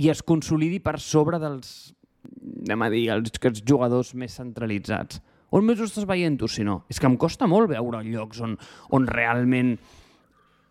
i 0.00 0.08
es 0.12 0.22
consolidi 0.22 0.78
per 0.80 0.98
sobre 1.02 1.40
dels, 1.42 1.90
anem 2.64 2.86
a 2.86 2.90
dir, 2.92 3.06
els, 3.12 3.34
els 3.50 3.62
jugadors 3.66 4.14
més 4.14 4.36
centralitzats. 4.38 5.20
On 5.50 5.64
més 5.66 5.80
ho 5.80 5.88
estàs 5.88 6.06
veient 6.06 6.36
tu, 6.38 6.46
si 6.48 6.62
no? 6.64 6.84
És 6.92 7.00
que 7.02 7.08
em 7.10 7.16
costa 7.18 7.48
molt 7.50 7.72
veure 7.72 8.04
llocs 8.06 8.40
on, 8.46 8.54
on 8.94 9.08
realment 9.10 9.74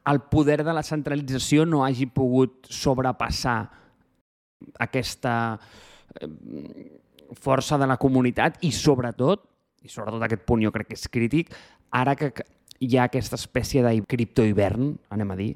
el 0.10 0.22
poder 0.32 0.62
de 0.63 0.74
la 0.74 0.86
centralització 0.86 1.65
no 1.68 1.84
hagi 1.84 2.08
pogut 2.08 2.70
sobrepassar 2.72 3.60
aquesta 4.79 5.34
eh, 5.60 6.29
força 7.38 7.77
de 7.77 7.89
la 7.89 8.00
comunitat 8.01 8.63
i 8.65 8.72
sobretot, 8.74 9.44
i 9.84 9.91
sobretot 9.91 10.24
aquest 10.25 10.48
punt 10.48 10.63
jo 10.63 10.72
crec 10.74 10.89
que 10.89 10.98
és 10.98 11.12
crític, 11.12 11.51
ara 11.91 12.15
que 12.18 12.32
hi 12.79 12.98
ha 12.98 13.07
aquesta 13.09 13.38
espècie 13.39 13.83
de 13.86 13.93
criptohivern, 14.07 14.93
anem 15.15 15.31
a 15.31 15.38
dir, 15.39 15.51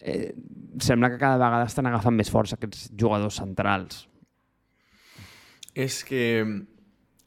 eh, 0.00 0.34
sembla 0.80 1.10
que 1.10 1.20
cada 1.20 1.38
vegada 1.40 1.68
estan 1.68 1.86
agafant 1.86 2.16
més 2.16 2.30
força 2.30 2.56
aquests 2.56 2.90
jugadors 2.96 3.40
centrals. 3.40 4.06
És 5.74 6.02
que 6.04 6.22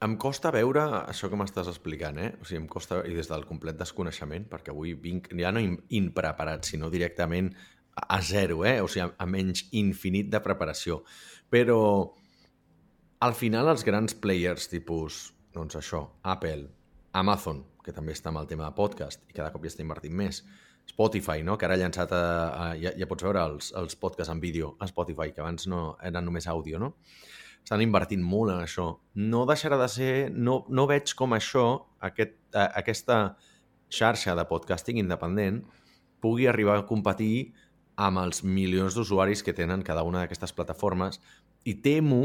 em 0.01 0.15
costa 0.17 0.51
veure 0.51 0.81
això 1.05 1.29
que 1.29 1.37
m'estàs 1.37 1.69
explicant, 1.69 2.17
eh? 2.17 2.31
O 2.41 2.47
sigui, 2.47 2.63
em 2.63 2.69
costa, 2.69 3.03
i 3.05 3.13
des 3.13 3.29
del 3.29 3.45
complet 3.45 3.77
desconeixement, 3.77 4.47
perquè 4.49 4.73
avui 4.73 4.95
vinc 4.97 5.29
ja 5.37 5.51
no 5.53 5.61
impreparat, 5.61 6.65
sinó 6.65 6.89
directament 6.89 7.51
a 7.93 8.21
zero, 8.25 8.65
eh? 8.65 8.79
O 8.81 8.89
sigui, 8.89 9.05
a 9.05 9.27
menys 9.29 9.67
infinit 9.77 10.31
de 10.33 10.41
preparació. 10.41 11.03
Però 11.53 11.77
al 13.21 13.37
final 13.37 13.69
els 13.69 13.85
grans 13.85 14.17
players, 14.17 14.67
tipus, 14.71 15.27
doncs 15.53 15.77
això, 15.77 16.07
Apple, 16.23 16.65
Amazon, 17.13 17.61
que 17.85 17.93
també 17.95 18.15
està 18.15 18.29
amb 18.31 18.41
el 18.41 18.49
tema 18.49 18.67
de 18.67 18.75
podcast 18.77 19.23
i 19.29 19.35
cada 19.35 19.51
cop 19.53 19.65
hi 19.65 19.71
està 19.71 19.83
invertint 19.85 20.15
més. 20.15 20.43
Spotify, 20.89 21.43
no? 21.45 21.57
que 21.57 21.67
ara 21.67 21.75
ha 21.77 21.81
llançat, 21.81 22.11
a, 22.11 22.21
a, 22.49 22.65
ja, 22.79 22.91
ja 22.97 23.07
pots 23.07 23.23
veure 23.23 23.43
els, 23.45 23.69
els 23.77 23.95
podcasts 24.01 24.31
en 24.33 24.41
vídeo 24.41 24.75
a 24.81 24.87
Spotify, 24.89 25.29
que 25.31 25.43
abans 25.43 25.67
no 25.69 25.95
eren 26.01 26.25
només 26.25 26.47
àudio, 26.49 26.79
no? 26.81 26.95
Estan 27.61 27.83
invertint 27.85 28.23
molt 28.25 28.55
en 28.55 28.63
això. 28.63 28.87
No 29.21 29.43
deixarà 29.45 29.77
de 29.77 29.87
ser... 29.93 30.13
No, 30.33 30.63
no 30.73 30.87
veig 30.89 31.13
com 31.17 31.37
això, 31.37 31.65
aquest, 32.01 32.33
a, 32.57 32.65
aquesta 32.81 33.19
xarxa 33.93 34.33
de 34.35 34.47
podcasting 34.49 34.97
independent, 34.97 35.61
pugui 36.21 36.47
arribar 36.49 36.79
a 36.79 36.87
competir 36.89 37.51
amb 38.01 38.21
els 38.23 38.41
milions 38.43 38.95
d'usuaris 38.97 39.43
que 39.45 39.53
tenen 39.53 39.83
cada 39.85 40.03
una 40.07 40.23
d'aquestes 40.23 40.53
plataformes 40.57 41.19
i 41.67 41.75
temo 41.85 42.21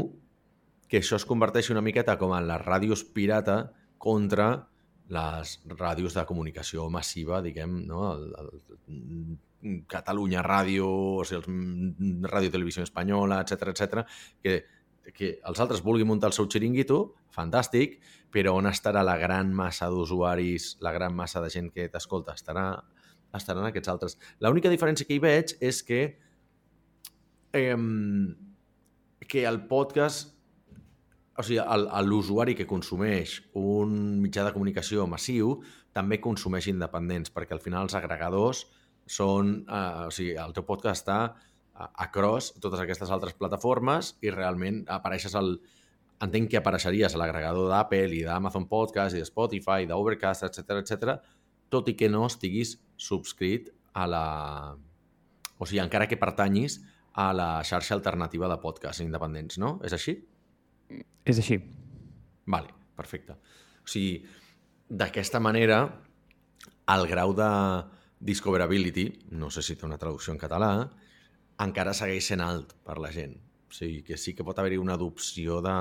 que 0.87 1.01
això 1.01 1.19
es 1.19 1.25
converteixi 1.27 1.73
una 1.73 1.83
miqueta 1.85 2.15
com 2.17 2.33
en 2.33 2.47
les 2.47 2.63
ràdios 2.63 3.03
pirata 3.13 3.73
contra 4.01 4.67
les 5.13 5.57
ràdios 5.79 6.15
de 6.17 6.23
comunicació 6.27 6.87
massiva, 6.91 7.41
diguem, 7.43 7.79
no? 7.87 8.07
El, 8.13 8.31
el, 8.41 9.37
Catalunya 9.89 10.43
Ràdio, 10.45 10.87
o 11.21 11.23
sigui, 11.25 11.41
el 11.41 12.27
Ràdio 12.29 12.51
Televisió 12.53 12.83
Espanyola, 12.85 13.39
etc 13.41 13.71
etc 13.73 14.03
que, 14.43 14.59
que 15.15 15.31
els 15.49 15.59
altres 15.63 15.81
vulguin 15.83 16.07
muntar 16.11 16.29
el 16.29 16.35
seu 16.37 16.45
xiringuito, 16.51 16.99
fantàstic, 17.33 17.97
però 18.33 18.53
on 18.59 18.69
estarà 18.69 19.03
la 19.07 19.17
gran 19.17 19.49
massa 19.55 19.89
d'usuaris, 19.89 20.75
la 20.85 20.93
gran 20.93 21.15
massa 21.15 21.41
de 21.43 21.49
gent 21.53 21.71
que 21.73 21.87
t'escolta? 21.89 22.35
Estarà, 22.37 22.67
estaran 23.37 23.65
aquests 23.67 23.91
altres. 23.93 24.17
L'única 24.45 24.71
diferència 24.71 25.07
que 25.07 25.17
hi 25.17 25.23
veig 25.23 25.55
és 25.63 25.81
que 25.87 26.01
eh, 27.57 27.77
que 29.27 29.45
el 29.49 29.63
podcast 29.67 30.36
o 31.37 31.43
sigui, 31.45 31.61
l'usuari 32.07 32.55
que 32.57 32.65
consumeix 32.69 33.37
un 33.59 34.17
mitjà 34.23 34.45
de 34.47 34.53
comunicació 34.55 35.05
massiu 35.09 35.59
també 35.93 36.19
consumeix 36.21 36.67
independents, 36.71 37.31
perquè 37.33 37.53
al 37.55 37.63
final 37.63 37.85
els 37.87 37.97
agregadors 37.97 38.65
són... 39.05 39.59
Eh, 39.69 40.07
o 40.09 40.13
sigui, 40.13 40.33
el 40.41 40.55
teu 40.57 40.65
podcast 40.67 41.05
està 41.05 41.19
a 41.77 42.07
cross 42.09 42.55
totes 42.57 42.81
aquestes 42.81 43.11
altres 43.13 43.35
plataformes 43.37 44.15
i 44.25 44.33
realment 44.33 44.83
apareixes 44.89 45.35
al... 45.37 45.57
Entenc 46.25 46.49
que 46.49 46.57
apareixeries 46.57 47.13
a 47.13 47.19
l'agregador 47.21 47.67
d'Apple 47.69 48.15
i 48.17 48.23
d'Amazon 48.25 48.65
Podcast 48.65 49.13
i 49.13 49.21
de 49.21 49.27
Spotify, 49.29 49.85
d'Overcast, 49.85 50.47
etc 50.47 50.79
etc, 50.81 51.19
tot 51.69 51.91
i 51.91 51.93
que 51.99 52.09
no 52.09 52.23
estiguis 52.25 52.73
subscrit 52.97 53.69
a 53.93 54.07
la... 54.09 54.23
O 55.57 55.65
sigui, 55.69 55.83
encara 55.83 56.09
que 56.09 56.17
pertanyis 56.17 56.79
a 57.17 57.29
la 57.37 57.61
xarxa 57.65 57.93
alternativa 57.93 58.49
de 58.49 58.57
podcasts 58.61 59.05
independents, 59.05 59.61
no? 59.61 59.75
És 59.85 59.93
així? 59.93 60.17
És 61.27 61.39
així. 61.41 61.57
Vale, 62.47 62.71
perfecte. 62.95 63.35
O 63.83 63.89
sigui, 63.91 64.21
d'aquesta 64.87 65.41
manera, 65.43 65.81
el 66.93 67.07
grau 67.11 67.33
de 67.35 67.49
discoverability, 68.19 69.07
no 69.37 69.51
sé 69.51 69.61
si 69.61 69.75
té 69.75 69.85
una 69.85 69.99
traducció 69.99 70.33
en 70.33 70.39
català, 70.41 70.71
encara 71.63 71.93
segueix 71.97 72.31
sent 72.31 72.43
alt 72.43 72.73
per 72.87 72.97
la 73.03 73.11
gent. 73.11 73.35
O 73.67 73.75
sigui, 73.75 74.01
que 74.07 74.17
sí 74.17 74.33
que 74.33 74.45
pot 74.47 74.59
haver-hi 74.59 74.79
una 74.79 74.95
adopció 74.95 75.59
de, 75.61 75.75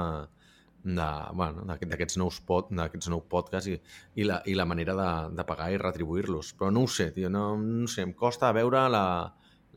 de, 0.83 1.09
bueno, 1.39 1.65
d'aquests 1.67 2.19
nous, 2.19 2.41
pod, 2.49 2.73
nous 2.75 3.21
podcasts 3.31 3.71
i, 3.71 3.79
i, 4.17 4.27
la, 4.27 4.41
i 4.47 4.57
la 4.59 4.67
manera 4.67 4.97
de, 4.99 5.11
de 5.39 5.47
pagar 5.47 5.71
i 5.73 5.79
retribuir-los. 5.81 6.57
Però 6.59 6.73
no 6.75 6.85
ho 6.85 6.91
sé, 6.91 7.13
tio, 7.15 7.31
no, 7.31 7.53
no 7.57 7.87
sé, 7.91 8.03
em 8.03 8.17
costa 8.19 8.51
veure 8.57 8.89
la, 8.91 9.07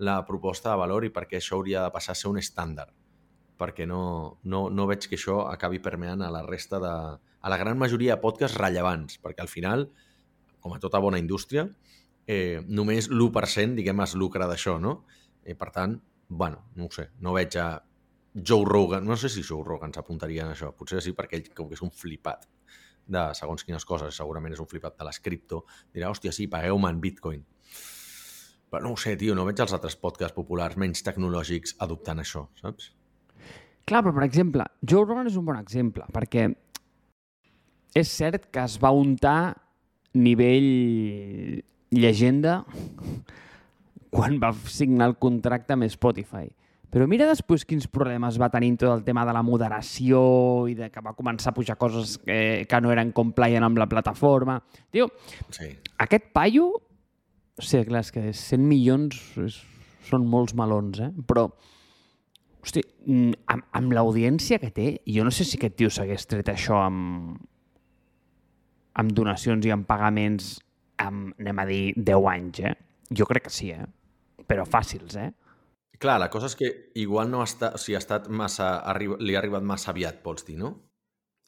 la 0.01 0.23
proposta 0.25 0.73
de 0.73 0.81
valor 0.81 1.05
i 1.05 1.13
perquè 1.13 1.37
això 1.37 1.59
hauria 1.59 1.85
de 1.85 1.93
passar 1.93 2.17
a 2.17 2.19
ser 2.19 2.33
un 2.33 2.41
estàndard 2.41 2.95
perquè 3.59 3.85
no, 3.89 4.39
no, 4.47 4.67
no 4.71 4.87
veig 4.87 5.09
que 5.09 5.17
això 5.19 5.41
acabi 5.51 5.81
permeant 5.83 6.23
a 6.23 6.31
la 6.31 6.45
resta 6.47 6.79
de... 6.79 6.93
a 7.19 7.51
la 7.51 7.57
gran 7.59 7.77
majoria 7.77 8.15
de 8.15 8.23
podcasts 8.23 8.57
rellevants, 8.57 9.19
perquè 9.23 9.43
al 9.43 9.51
final, 9.51 9.89
com 10.63 10.73
a 10.75 10.79
tota 10.79 11.01
bona 11.03 11.19
indústria, 11.19 11.67
eh, 12.27 12.61
només 12.67 13.09
l'1%, 13.11 13.75
diguem, 13.79 14.05
es 14.05 14.15
lucra 14.15 14.47
d'això, 14.47 14.77
no? 14.79 15.01
I 15.45 15.55
per 15.59 15.71
tant, 15.75 15.97
bueno, 16.29 16.69
no 16.77 16.87
ho 16.87 16.93
sé, 16.93 17.09
no 17.19 17.35
veig 17.35 17.57
a 17.59 17.69
Joe 18.35 18.65
Rogan, 18.67 19.05
no 19.05 19.17
sé 19.17 19.31
si 19.33 19.43
Joe 19.43 19.65
Rogan 19.65 19.93
s'apuntaria 19.95 20.45
en 20.45 20.53
això, 20.53 20.71
potser 20.77 21.01
sí, 21.01 21.15
perquè 21.17 21.39
ell 21.39 21.51
com 21.57 21.67
que 21.67 21.75
és 21.79 21.83
un 21.83 21.91
flipat 21.91 22.45
de 23.09 23.23
segons 23.33 23.65
quines 23.65 23.85
coses, 23.89 24.13
segurament 24.15 24.53
és 24.53 24.61
un 24.61 24.69
flipat 24.69 24.99
de 24.99 25.07
les 25.07 25.19
cripto, 25.25 25.63
dirà, 25.95 26.11
hòstia, 26.13 26.31
sí, 26.35 26.45
pagueu-me 26.47 26.91
en 26.93 27.01
bitcoin. 27.01 27.41
Però 28.69 28.85
no 28.85 28.93
ho 28.93 29.01
sé, 29.01 29.15
tio, 29.17 29.33
no 29.33 29.47
veig 29.47 29.59
els 29.63 29.73
altres 29.73 29.97
podcasts 29.97 30.37
populars 30.37 30.77
menys 30.77 31.01
tecnològics 31.07 31.73
adoptant 31.81 32.21
això, 32.21 32.45
saps? 32.61 32.91
Clar, 33.89 34.03
però 34.05 34.13
per 34.13 34.25
exemple, 34.27 34.65
Joe 34.85 35.05
Rogan 35.07 35.29
és 35.31 35.37
un 35.39 35.47
bon 35.47 35.57
exemple, 35.57 36.05
perquè 36.13 36.45
és 37.97 38.11
cert 38.13 38.45
que 38.53 38.61
es 38.61 38.77
va 38.81 38.91
untar 38.93 39.55
nivell 40.13 40.69
llegenda 41.89 42.59
quan 44.13 44.37
va 44.41 44.53
signar 44.69 45.09
el 45.09 45.17
contracte 45.21 45.73
amb 45.73 45.87
Spotify. 45.89 46.47
Però 46.89 47.05
mira 47.05 47.27
després 47.29 47.65
quins 47.69 47.85
problemes 47.85 48.39
va 48.41 48.47
tenir 48.49 48.71
tot 48.81 48.89
el 48.95 49.03
tema 49.05 49.21
de 49.27 49.33
la 49.35 49.43
moderació 49.45 50.21
i 50.69 50.73
de 50.77 50.87
que 50.89 51.03
va 51.05 51.13
començar 51.13 51.51
a 51.51 51.57
pujar 51.57 51.75
coses 51.77 52.15
que, 52.23 52.65
que 52.65 52.79
no 52.81 52.89
eren 52.93 53.11
compliant 53.13 53.67
amb 53.67 53.77
la 53.77 53.85
plataforma. 53.89 54.57
Tio, 54.89 55.09
Sí. 55.53 55.69
aquest 56.01 56.31
paio... 56.33 56.71
O 57.59 57.61
sigui, 57.61 57.89
clar, 57.91 58.01
és 58.05 58.09
que 58.15 58.21
100 58.33 58.61
milions 58.63 59.17
és, 59.43 59.59
són 60.07 60.25
molts 60.31 60.55
melons, 60.57 61.01
eh? 61.03 61.09
Però, 61.27 61.49
hosti, 62.63 62.83
mm, 63.05 63.45
amb, 63.53 63.67
amb 63.79 63.93
l'audiència 63.95 64.59
que 64.59 64.71
té, 64.75 64.87
jo 65.07 65.23
no 65.23 65.31
sé 65.31 65.45
si 65.47 65.57
aquest 65.57 65.77
tio 65.79 65.89
s'hagués 65.89 66.27
tret 66.29 66.51
això 66.51 66.81
amb, 66.85 67.37
amb 68.99 69.15
donacions 69.15 69.65
i 69.65 69.71
amb 69.71 69.87
pagaments 69.87 70.57
amb, 70.99 71.33
anem 71.39 71.61
a 71.61 71.65
dir, 71.69 71.83
10 71.95 72.27
anys, 72.33 72.59
eh? 72.67 72.73
Jo 73.15 73.27
crec 73.29 73.47
que 73.47 73.53
sí, 73.53 73.71
eh? 73.71 73.85
Però 74.49 74.65
fàcils, 74.67 75.15
eh? 75.15 75.29
Clar, 75.99 76.17
la 76.21 76.29
cosa 76.31 76.47
és 76.47 76.55
que 76.55 76.69
igual 76.99 77.31
no 77.31 77.41
està, 77.43 77.73
o 77.75 77.79
sigui, 77.79 77.97
ha 77.97 78.03
estat 78.03 78.29
massa, 78.31 78.69
li 78.99 79.35
ha 79.35 79.41
arribat 79.41 79.65
massa 79.67 79.91
aviat, 79.91 80.21
vols 80.23 80.45
dir, 80.47 80.57
no? 80.59 80.73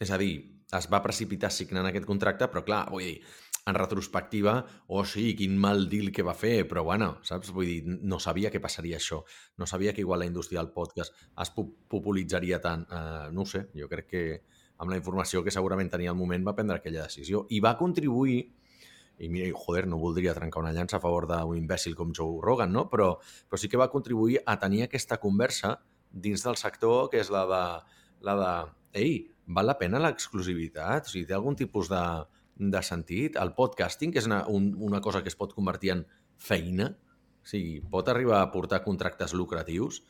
És 0.01 0.11
a 0.11 0.19
dir, 0.19 0.33
es 0.75 0.87
va 0.91 1.01
precipitar 1.03 1.51
signant 1.51 1.87
aquest 1.87 2.07
contracte, 2.07 2.47
però 2.51 2.63
clar, 2.67 2.81
vull 2.91 3.05
dir, 3.05 3.17
en 3.65 3.75
retrospectiva, 3.77 4.65
oh 4.87 5.03
sí, 5.05 5.35
quin 5.37 5.57
mal 5.57 5.85
deal 5.89 6.11
que 6.11 6.23
va 6.25 6.33
fer, 6.33 6.63
però 6.67 6.81
bueno, 6.83 7.19
saps? 7.27 7.51
Vull 7.53 7.67
dir, 7.69 7.81
no 7.85 8.17
sabia 8.19 8.49
que 8.49 8.59
passaria 8.63 8.97
això. 8.97 9.21
No 9.57 9.67
sabia 9.69 9.93
que 9.93 10.01
igual 10.01 10.19
la 10.23 10.29
indústria 10.29 10.59
del 10.63 10.71
podcast 10.73 11.13
es 11.13 11.51
pu- 11.53 11.69
popularitzaria 11.87 12.59
tant. 12.61 12.87
Uh, 12.89 13.29
no 13.31 13.45
sé, 13.45 13.67
jo 13.77 13.87
crec 13.91 14.07
que 14.09 14.23
amb 14.81 14.89
la 14.89 14.97
informació 14.97 15.43
que 15.45 15.53
segurament 15.53 15.91
tenia 15.93 16.09
al 16.09 16.17
moment 16.17 16.47
va 16.47 16.55
prendre 16.57 16.79
aquella 16.79 17.05
decisió. 17.05 17.45
I 17.53 17.59
va 17.61 17.77
contribuir 17.77 18.39
i 19.21 19.29
mira, 19.29 19.45
joder, 19.53 19.85
no 19.85 19.99
voldria 20.01 20.33
trencar 20.33 20.63
una 20.63 20.73
llança 20.73 20.97
a 20.97 21.03
favor 21.03 21.27
d'un 21.29 21.53
imbècil 21.53 21.93
com 21.93 22.09
Joe 22.17 22.39
Rogan, 22.41 22.71
no? 22.73 22.87
Però, 22.89 23.11
però 23.45 23.59
sí 23.61 23.69
que 23.69 23.77
va 23.77 23.91
contribuir 23.93 24.39
a 24.49 24.57
tenir 24.57 24.87
aquesta 24.87 25.19
conversa 25.21 25.75
dins 26.09 26.41
del 26.41 26.57
sector, 26.57 27.11
que 27.11 27.21
és 27.21 27.29
la 27.29 27.43
de, 27.45 27.63
la 28.25 28.35
de 28.39 28.53
ei, 29.03 29.11
val 29.45 29.69
la 29.69 29.77
pena 29.77 30.01
l'exclusivitat? 30.01 31.05
O 31.05 31.13
sigui, 31.13 31.27
té 31.29 31.37
algun 31.37 31.55
tipus 31.59 31.91
de, 31.91 32.01
de 32.69 32.81
sentit? 32.85 33.37
El 33.41 33.55
podcasting, 33.57 34.13
que 34.13 34.21
és 34.21 34.29
una, 34.29 34.43
un, 34.47 34.71
una 34.77 35.01
cosa 35.01 35.23
que 35.23 35.31
es 35.31 35.37
pot 35.39 35.55
convertir 35.57 35.95
en 35.95 36.05
feina, 36.37 36.91
o 37.41 37.49
sigui, 37.49 37.79
pot 37.81 38.09
arribar 38.11 38.41
a 38.41 38.51
portar 38.53 38.83
contractes 38.85 39.33
lucratius, 39.33 40.03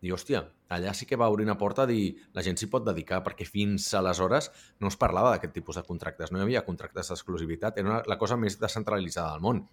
i, 0.00 0.08
hòstia, 0.14 0.40
allà 0.72 0.94
sí 0.96 1.04
que 1.04 1.18
va 1.20 1.28
obrir 1.28 1.44
una 1.44 1.58
porta 1.60 1.84
a 1.84 1.88
dir 1.88 2.14
la 2.32 2.44
gent 2.44 2.56
s'hi 2.56 2.70
pot 2.72 2.86
dedicar, 2.86 3.20
perquè 3.24 3.44
fins 3.44 3.90
aleshores 3.98 4.48
no 4.80 4.88
es 4.88 4.96
parlava 5.00 5.34
d'aquest 5.34 5.52
tipus 5.58 5.76
de 5.76 5.84
contractes, 5.84 6.32
no 6.32 6.40
hi 6.40 6.46
havia 6.46 6.64
contractes 6.64 7.12
d'exclusivitat, 7.12 7.82
era 7.82 7.90
una, 7.90 7.98
la 8.08 8.16
cosa 8.20 8.38
més 8.40 8.56
descentralitzada 8.60 9.34
del 9.34 9.44
món. 9.44 9.66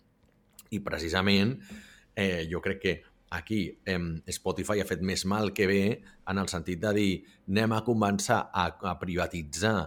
I 0.75 0.81
precisament 0.83 1.55
eh, 2.11 2.43
jo 2.51 2.59
crec 2.65 2.81
que 2.83 2.95
aquí 3.37 3.61
eh, 3.87 3.99
Spotify 4.35 4.83
ha 4.83 4.89
fet 4.89 5.03
més 5.03 5.23
mal 5.27 5.53
que 5.55 5.67
bé 5.67 5.81
en 6.27 6.43
el 6.43 6.51
sentit 6.51 6.83
de 6.83 6.91
dir 6.95 7.11
anem 7.47 7.77
a 7.77 7.83
començar 7.87 8.41
a, 8.51 8.67
a 8.91 8.97
privatitzar 8.99 9.77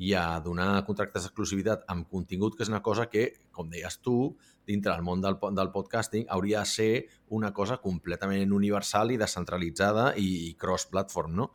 i 0.00 0.14
a 0.16 0.40
donar 0.40 0.84
contractes 0.88 1.26
d'exclusivitat 1.26 1.82
amb 1.92 2.08
contingut, 2.08 2.56
que 2.56 2.64
és 2.64 2.70
una 2.72 2.80
cosa 2.82 3.04
que, 3.12 3.26
com 3.52 3.68
deies 3.68 3.98
tu, 4.00 4.34
dintre 4.66 4.94
del 4.94 5.04
món 5.04 5.20
del, 5.20 5.36
del 5.56 5.72
podcasting 5.74 6.24
hauria 6.32 6.62
de 6.62 6.70
ser 6.70 6.92
una 7.28 7.50
cosa 7.52 7.76
completament 7.82 8.52
universal 8.56 9.12
i 9.12 9.18
descentralitzada 9.20 10.14
i, 10.16 10.28
i 10.48 10.54
cross-platform, 10.60 11.34
no? 11.36 11.50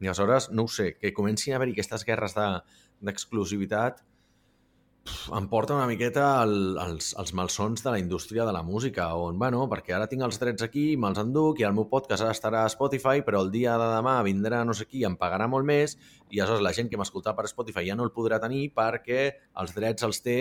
I 0.00 0.08
aleshores, 0.10 0.50
no 0.50 0.64
ho 0.66 0.68
sé, 0.72 0.96
que 0.98 1.14
comencin 1.14 1.54
a 1.54 1.60
haver-hi 1.60 1.76
aquestes 1.76 2.04
guerres 2.08 2.34
de- 2.34 2.48
d'exclusivitat 3.04 4.00
de, 4.00 4.13
em 5.36 5.46
porta 5.48 5.74
una 5.76 5.86
miqueta 5.86 6.24
al, 6.40 6.54
als, 6.80 7.12
als 7.20 7.32
malsons 7.36 7.84
de 7.84 7.92
la 7.92 7.98
indústria 8.00 8.44
de 8.48 8.52
la 8.56 8.62
música, 8.62 9.10
on, 9.20 9.38
bueno, 9.38 9.64
perquè 9.70 9.94
ara 9.96 10.08
tinc 10.10 10.24
els 10.24 10.40
drets 10.40 10.64
aquí, 10.64 10.84
me'ls 11.00 11.20
enduc, 11.20 11.60
i 11.60 11.66
el 11.68 11.74
meu 11.76 11.88
podcast 11.90 12.24
ara 12.24 12.34
estarà 12.36 12.64
a 12.64 12.72
Spotify, 12.72 13.24
però 13.26 13.42
el 13.44 13.52
dia 13.52 13.76
de 13.80 13.88
demà 13.96 14.16
vindrà 14.26 14.62
no 14.64 14.76
sé 14.76 14.88
qui, 14.88 15.04
em 15.04 15.16
pagarà 15.20 15.48
molt 15.50 15.68
més, 15.68 15.98
i 16.30 16.40
aleshores 16.40 16.64
la 16.64 16.72
gent 16.76 16.88
que 16.90 17.00
m'escolta 17.00 17.34
per 17.36 17.48
Spotify 17.50 17.88
ja 17.90 17.98
no 17.98 18.06
el 18.08 18.14
podrà 18.16 18.40
tenir 18.42 18.70
perquè 18.76 19.26
els 19.60 19.76
drets 19.76 20.08
els 20.08 20.22
té 20.24 20.38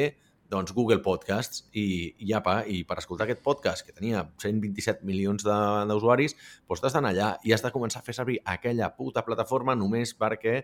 doncs 0.54 0.74
Google 0.78 1.02
Podcasts 1.04 1.66
i, 1.74 2.14
i 2.22 2.34
apa, 2.38 2.60
i 2.70 2.84
per 2.88 3.00
escoltar 3.02 3.26
aquest 3.26 3.42
podcast 3.46 3.86
que 3.86 3.96
tenia 3.96 4.24
127 4.38 5.06
milions 5.10 5.46
d'usuaris, 5.46 6.38
doncs 6.70 6.84
t'has 6.84 6.98
d'anar 6.98 7.14
allà 7.14 7.30
i 7.44 7.56
has 7.56 7.66
de 7.66 7.74
començar 7.74 8.04
a 8.04 8.06
fer 8.06 8.16
servir 8.18 8.40
aquella 8.56 8.92
puta 8.96 9.26
plataforma 9.26 9.76
només 9.80 10.14
perquè 10.18 10.60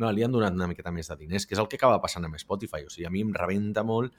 no, 0.00 0.10
li 0.10 0.24
han 0.24 0.32
donat 0.32 0.56
una 0.56 0.70
miqueta 0.70 0.92
més 0.94 1.10
de 1.10 1.18
diners, 1.20 1.46
que 1.46 1.56
és 1.56 1.62
el 1.62 1.68
que 1.68 1.78
acaba 1.80 2.00
passant 2.02 2.24
amb 2.24 2.40
Spotify. 2.40 2.86
O 2.88 2.92
sigui, 2.92 3.06
a 3.06 3.12
mi 3.12 3.22
em 3.24 3.34
rebenta 3.36 3.84
molt 3.86 4.16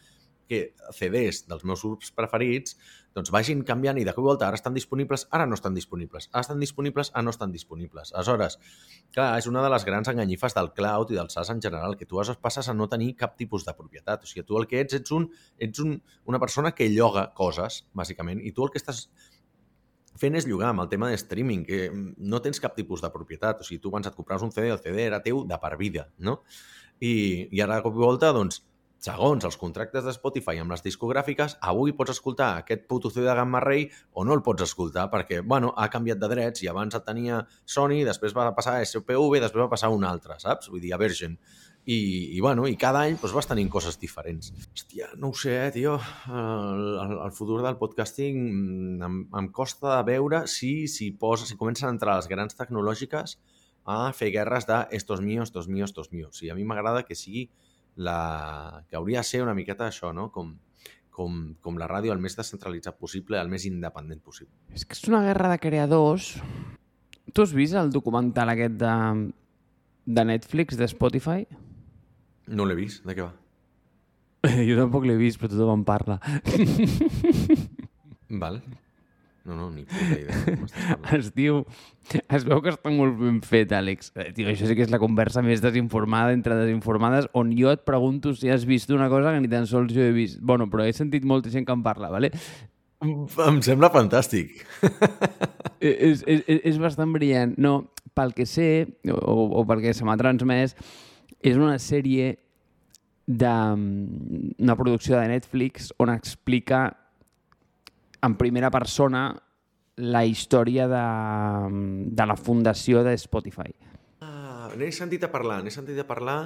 que 0.49 0.75
CDs 0.93 1.45
dels 1.49 1.65
meus 1.65 1.83
grups 1.85 2.11
preferits 2.15 2.77
doncs 3.15 3.31
vagin 3.31 3.61
canviant 3.63 3.97
i 3.97 4.03
de 4.03 4.11
cop 4.11 4.25
i 4.25 4.27
volta 4.27 4.49
ara 4.49 4.57
estan 4.59 4.75
disponibles, 4.75 5.23
ara 5.31 5.45
no 5.47 5.55
estan 5.55 5.73
disponibles, 5.77 6.27
ara 6.33 6.43
estan 6.43 6.59
disponibles, 6.59 7.11
ara 7.13 7.23
no 7.23 7.31
estan 7.31 7.53
disponibles. 7.53 8.11
Aleshores, 8.11 8.57
clar, 9.15 9.29
és 9.39 9.47
una 9.47 9.63
de 9.63 9.69
les 9.71 9.85
grans 9.87 10.11
enganyifes 10.11 10.57
del 10.57 10.73
cloud 10.75 11.13
i 11.13 11.19
del 11.19 11.31
SaaS 11.31 11.53
en 11.53 11.61
general, 11.63 11.95
que 11.95 12.05
tu 12.05 12.19
es 12.19 12.33
passes 12.43 12.67
a 12.67 12.75
no 12.75 12.89
tenir 12.91 13.13
cap 13.15 13.37
tipus 13.39 13.63
de 13.65 13.73
propietat. 13.77 14.27
O 14.27 14.27
sigui, 14.27 14.43
tu 14.43 14.59
el 14.59 14.67
que 14.67 14.83
ets, 14.83 14.99
ets, 14.99 15.15
un, 15.15 15.29
ets 15.57 15.79
un, 15.79 15.95
una 16.25 16.43
persona 16.43 16.73
que 16.75 16.89
lloga 16.91 17.29
coses, 17.33 17.85
bàsicament, 17.95 18.43
i 18.43 18.51
tu 18.51 18.67
el 18.67 18.75
que 18.75 18.83
estàs 18.83 19.05
fent 20.19 20.35
és 20.35 20.47
llogar 20.47 20.73
amb 20.73 20.83
el 20.83 20.91
tema 20.91 21.07
de 21.11 21.15
streaming, 21.19 21.63
que 21.67 21.89
no 21.95 22.43
tens 22.43 22.59
cap 22.59 22.75
tipus 22.75 23.03
de 23.03 23.11
propietat. 23.15 23.63
O 23.63 23.67
sigui, 23.67 23.79
tu 23.79 23.95
abans 23.95 24.11
et 24.11 24.15
compraves 24.15 24.43
un 24.43 24.51
CD, 24.51 24.75
el 24.75 24.83
CD 24.83 25.07
era 25.07 25.23
teu 25.23 25.45
de 25.47 25.59
per 25.63 25.75
vida, 25.79 26.09
no? 26.19 26.41
I, 26.99 27.47
i 27.51 27.63
ara 27.63 27.79
de 27.79 27.87
cop 27.87 27.95
i 27.95 28.03
volta, 28.03 28.35
doncs, 28.35 28.61
segons 29.05 29.45
els 29.45 29.57
contractes 29.61 30.05
de 30.05 30.13
Spotify 30.15 30.61
amb 30.61 30.73
les 30.73 30.81
discogràfiques, 30.85 31.57
avui 31.71 31.93
pots 31.97 32.15
escoltar 32.15 32.55
aquest 32.61 32.87
puto 32.89 33.11
CD 33.13 33.27
de 33.27 33.35
Gamma 33.37 33.61
Ray 33.61 33.85
o 34.13 34.25
no 34.25 34.33
el 34.33 34.41
pots 34.45 34.65
escoltar 34.65 35.05
perquè, 35.13 35.41
bueno, 35.45 35.73
ha 35.77 35.89
canviat 35.93 36.21
de 36.21 36.29
drets 36.31 36.63
i 36.65 36.71
abans 36.71 36.97
el 36.97 37.03
tenia 37.05 37.43
Sony, 37.65 38.01
després 38.07 38.33
va 38.37 38.49
passar 38.57 38.79
a 38.79 38.87
SPV, 38.87 39.39
després 39.43 39.65
va 39.65 39.71
passar 39.71 39.91
a 39.91 39.95
un 39.95 40.07
altre, 40.09 40.39
saps? 40.41 40.71
Vull 40.73 40.81
dir, 40.81 40.95
a 40.95 41.01
Virgin. 41.01 41.37
I, 41.85 41.97
i, 42.33 42.39
bueno, 42.41 42.65
i 42.65 42.73
cada 42.81 43.03
any 43.05 43.13
doncs, 43.19 43.35
vas 43.37 43.45
tenint 43.45 43.69
coses 43.69 43.99
diferents. 44.01 44.49
Hòstia, 44.73 45.11
no 45.21 45.29
ho 45.29 45.37
sé, 45.37 45.53
eh, 45.67 45.73
tio. 45.75 45.99
El, 46.25 46.87
el, 47.03 47.13
el 47.27 47.35
futur 47.35 47.59
del 47.61 47.77
podcasting 47.77 48.39
mm, 48.41 49.03
em, 49.05 49.19
em 49.37 49.51
costa 49.53 49.91
de 49.91 49.99
veure 50.07 50.47
si, 50.49 50.87
si, 50.89 51.11
posa, 51.13 51.45
si 51.45 51.59
comencen 51.59 51.91
a 51.91 51.93
entrar 51.93 52.17
les 52.17 52.31
grans 52.31 52.57
tecnològiques 52.57 53.37
a 53.85 54.09
fer 54.17 54.31
guerres 54.33 54.65
de 54.65 54.79
estos 54.97 55.21
míos, 55.21 55.51
estos 55.51 55.69
míos, 55.69 55.93
estos 55.93 56.11
míos. 56.11 56.33
O 56.33 56.39
sigui, 56.39 56.49
a 56.49 56.57
mi 56.57 56.65
m'agrada 56.65 57.05
que 57.05 57.13
sigui 57.13 57.51
la... 57.95 58.83
que 58.89 58.95
hauria 58.95 59.23
de 59.23 59.27
ser 59.27 59.41
una 59.43 59.55
miqueta 59.57 59.87
això, 59.87 60.11
no? 60.13 60.29
Com, 60.31 60.53
com, 61.15 61.39
com 61.63 61.79
la 61.79 61.87
ràdio 61.91 62.13
el 62.13 62.21
més 62.23 62.35
descentralitzat 62.37 62.97
possible, 62.99 63.39
el 63.39 63.51
més 63.51 63.65
independent 63.69 64.21
possible. 64.23 64.53
És 64.75 64.85
que 64.85 64.97
és 64.97 65.07
una 65.11 65.23
guerra 65.25 65.51
de 65.53 65.59
creadors. 65.63 66.35
Tu 67.31 67.43
has 67.43 67.55
vist 67.55 67.75
el 67.79 67.91
documental 67.95 68.51
aquest 68.51 68.77
de, 68.81 68.95
de 70.05 70.25
Netflix, 70.31 70.77
de 70.79 70.87
Spotify? 70.91 71.47
No 72.47 72.67
l'he 72.67 72.77
vist, 72.77 73.05
de 73.07 73.17
què 73.17 73.25
va? 73.25 73.33
Jo 74.67 74.77
tampoc 74.77 75.07
l'he 75.07 75.17
vist, 75.17 75.39
però 75.41 75.49
tothom 75.49 75.79
en 75.79 75.85
parla. 75.87 76.19
Val. 78.43 78.59
No, 79.45 79.53
no, 79.55 79.69
ni 79.69 79.83
puta 79.85 80.19
idea. 80.19 80.57
Es 81.17 81.27
diu... 81.35 81.59
Es 82.33 82.43
veu 82.45 82.59
que 82.65 82.71
està 82.73 82.89
molt 82.93 83.15
ben 83.19 83.39
fet, 83.45 83.71
Àlex. 83.77 84.11
Eh, 84.17 84.31
Tio, 84.33 84.47
això 84.49 84.65
sí 84.69 84.75
que 84.77 84.83
és 84.85 84.91
la 84.93 84.99
conversa 85.01 85.41
més 85.45 85.61
desinformada 85.61 86.33
entre 86.33 86.57
desinformades, 86.57 87.27
on 87.37 87.51
jo 87.57 87.69
et 87.73 87.83
pregunto 87.85 88.33
si 88.37 88.49
has 88.53 88.65
vist 88.65 88.89
una 88.93 89.07
cosa 89.09 89.33
que 89.33 89.41
ni 89.45 89.49
tan 89.51 89.65
sols 89.69 89.93
jo 89.93 90.01
he 90.01 90.11
vist. 90.13 90.39
Bueno, 90.41 90.65
però 90.69 90.85
he 90.85 90.93
sentit 90.97 91.25
molta 91.25 91.49
gent 91.53 91.65
que 91.65 91.73
en 91.77 91.83
parla, 91.85 92.09
¿vale? 92.13 92.31
Em 93.05 93.61
sembla 93.65 93.91
fantàstic. 93.93 94.61
Eh, 95.85 95.91
és, 96.07 96.21
és, 96.25 96.39
és- 96.49 96.61
és 96.71 96.77
bastant 96.79 97.11
brillant. 97.13 97.51
No, 97.61 97.91
pel 98.15 98.31
que 98.33 98.45
sé, 98.47 98.87
o, 99.11 99.33
o 99.59 99.65
pel 99.67 99.81
que 99.83 99.91
se 99.93 100.05
m'ha 100.07 100.15
transmès, 100.17 100.71
és 101.45 101.57
una 101.59 101.75
sèrie 101.83 102.29
de 103.27 103.51
mm, 103.51 104.55
una 104.63 104.77
producció 104.79 105.19
de 105.19 105.27
Netflix 105.33 105.91
on 106.01 106.09
explica 106.15 106.87
en 108.25 108.35
primera 108.39 108.71
persona 108.73 109.27
la 109.95 110.25
història 110.27 110.89
de, 110.91 111.05
de 112.11 112.25
la 112.27 112.35
fundació 112.35 113.03
de 113.05 113.15
Spotify. 113.17 113.71
Ah, 114.25 114.71
n'he 114.75 114.91
sentit 114.91 115.23
a 115.23 115.31
parlar, 115.31 115.61
n'he 115.63 115.71
sentit 115.71 115.99
a 116.01 116.07
parlar 116.07 116.39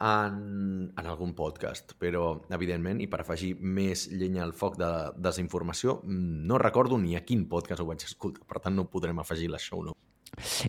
en, 0.00 0.92
en 0.96 1.06
algun 1.06 1.32
podcast, 1.36 1.94
però, 2.00 2.34
evidentment, 2.56 3.00
i 3.00 3.08
per 3.08 3.22
afegir 3.22 3.54
més 3.60 4.06
llenya 4.12 4.44
al 4.44 4.54
foc 4.56 4.76
de 4.80 4.90
desinformació, 5.16 6.00
mm, 6.04 6.44
no 6.50 6.60
recordo 6.60 6.98
ni 6.98 7.16
a 7.16 7.24
quin 7.24 7.46
podcast 7.48 7.84
ho 7.84 7.88
vaig 7.88 8.04
escoltar, 8.08 8.44
per 8.48 8.64
tant 8.64 8.76
no 8.76 8.88
podrem 8.92 9.20
afegir 9.20 9.50
la 9.52 9.60
show, 9.60 9.84
no? 9.84 9.96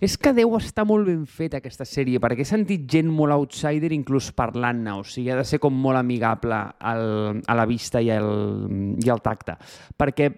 És 0.01 0.17
que 0.19 0.33
deu 0.35 0.55
estar 0.57 0.83
molt 0.87 1.07
ben 1.07 1.25
feta 1.29 1.61
aquesta 1.61 1.85
sèrie, 1.87 2.19
perquè 2.19 2.43
he 2.43 2.49
sentit 2.49 2.87
gent 2.91 3.09
molt 3.13 3.35
outsider 3.37 3.91
inclús 3.95 4.31
parlant-ne, 4.35 4.97
o 4.99 5.03
sigui, 5.07 5.29
ha 5.31 5.39
de 5.39 5.47
ser 5.47 5.61
com 5.63 5.73
molt 5.73 6.01
amigable 6.01 6.57
al, 6.79 7.41
a 7.47 7.55
la 7.55 7.67
vista 7.69 8.01
i 8.03 8.09
al, 8.11 8.31
i 8.99 9.09
al 9.09 9.21
tacte. 9.23 9.55
Perquè 9.97 10.31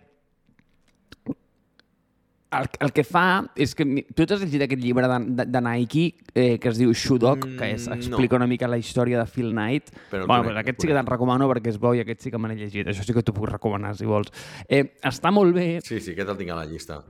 el, 2.53 2.67
el 2.85 2.91
que 2.93 3.03
fa 3.07 3.25
és 3.57 3.73
que... 3.73 3.85
Tu 4.13 4.27
t'has 4.29 4.43
llegit 4.43 4.61
aquest 4.67 4.81
llibre 4.83 5.07
de, 5.09 5.17
de, 5.39 5.45
de 5.49 5.61
Nike 5.65 6.03
eh, 6.35 6.59
que 6.61 6.69
es 6.69 6.77
diu 6.77 6.93
Shoe 6.93 7.17
Dog, 7.21 7.47
Mm, 7.47 7.57
que 7.57 7.71
és, 7.73 7.87
no. 7.89 7.97
explica 7.97 8.37
una 8.37 8.47
mica 8.47 8.69
la 8.69 8.77
història 8.77 9.17
de 9.19 9.25
Phil 9.25 9.49
Knight. 9.51 9.89
Però 10.11 10.27
bueno, 10.29 10.51
conec, 10.51 10.61
aquest 10.61 10.83
sí 10.83 10.91
que 10.91 10.93
te'n 10.93 11.09
recomano 11.09 11.49
perquè 11.49 11.73
és 11.73 11.79
bo 11.81 11.95
i 11.97 12.03
aquest 12.03 12.27
sí 12.27 12.31
que 12.33 12.37
me 12.37 12.51
l'he 12.51 12.59
llegit. 12.61 12.87
Això 12.93 13.05
sí 13.05 13.15
que 13.15 13.25
t'ho 13.25 13.33
puc 13.33 13.49
recomanar, 13.49 13.95
si 13.97 14.05
vols. 14.05 14.29
Eh, 14.67 14.85
està 15.01 15.33
molt 15.33 15.55
bé 15.57 15.67
Sí, 15.81 15.97
sí, 15.99 16.13
aquest 16.13 16.29
el 16.29 16.37
tinc 16.43 16.53
a 16.53 16.61
la 16.61 16.69
llista. 16.69 17.01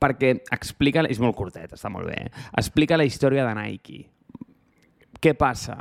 Perquè 0.00 0.36
explica... 0.54 1.04
És 1.08 1.20
molt 1.22 1.36
curtet, 1.36 1.72
està 1.76 1.90
molt 1.92 2.08
bé. 2.10 2.26
eh? 2.26 2.46
Explica 2.60 2.98
la 2.98 3.06
història 3.08 3.46
de 3.48 3.54
Nike. 3.58 4.00
Què 5.22 5.34
passa? 5.38 5.78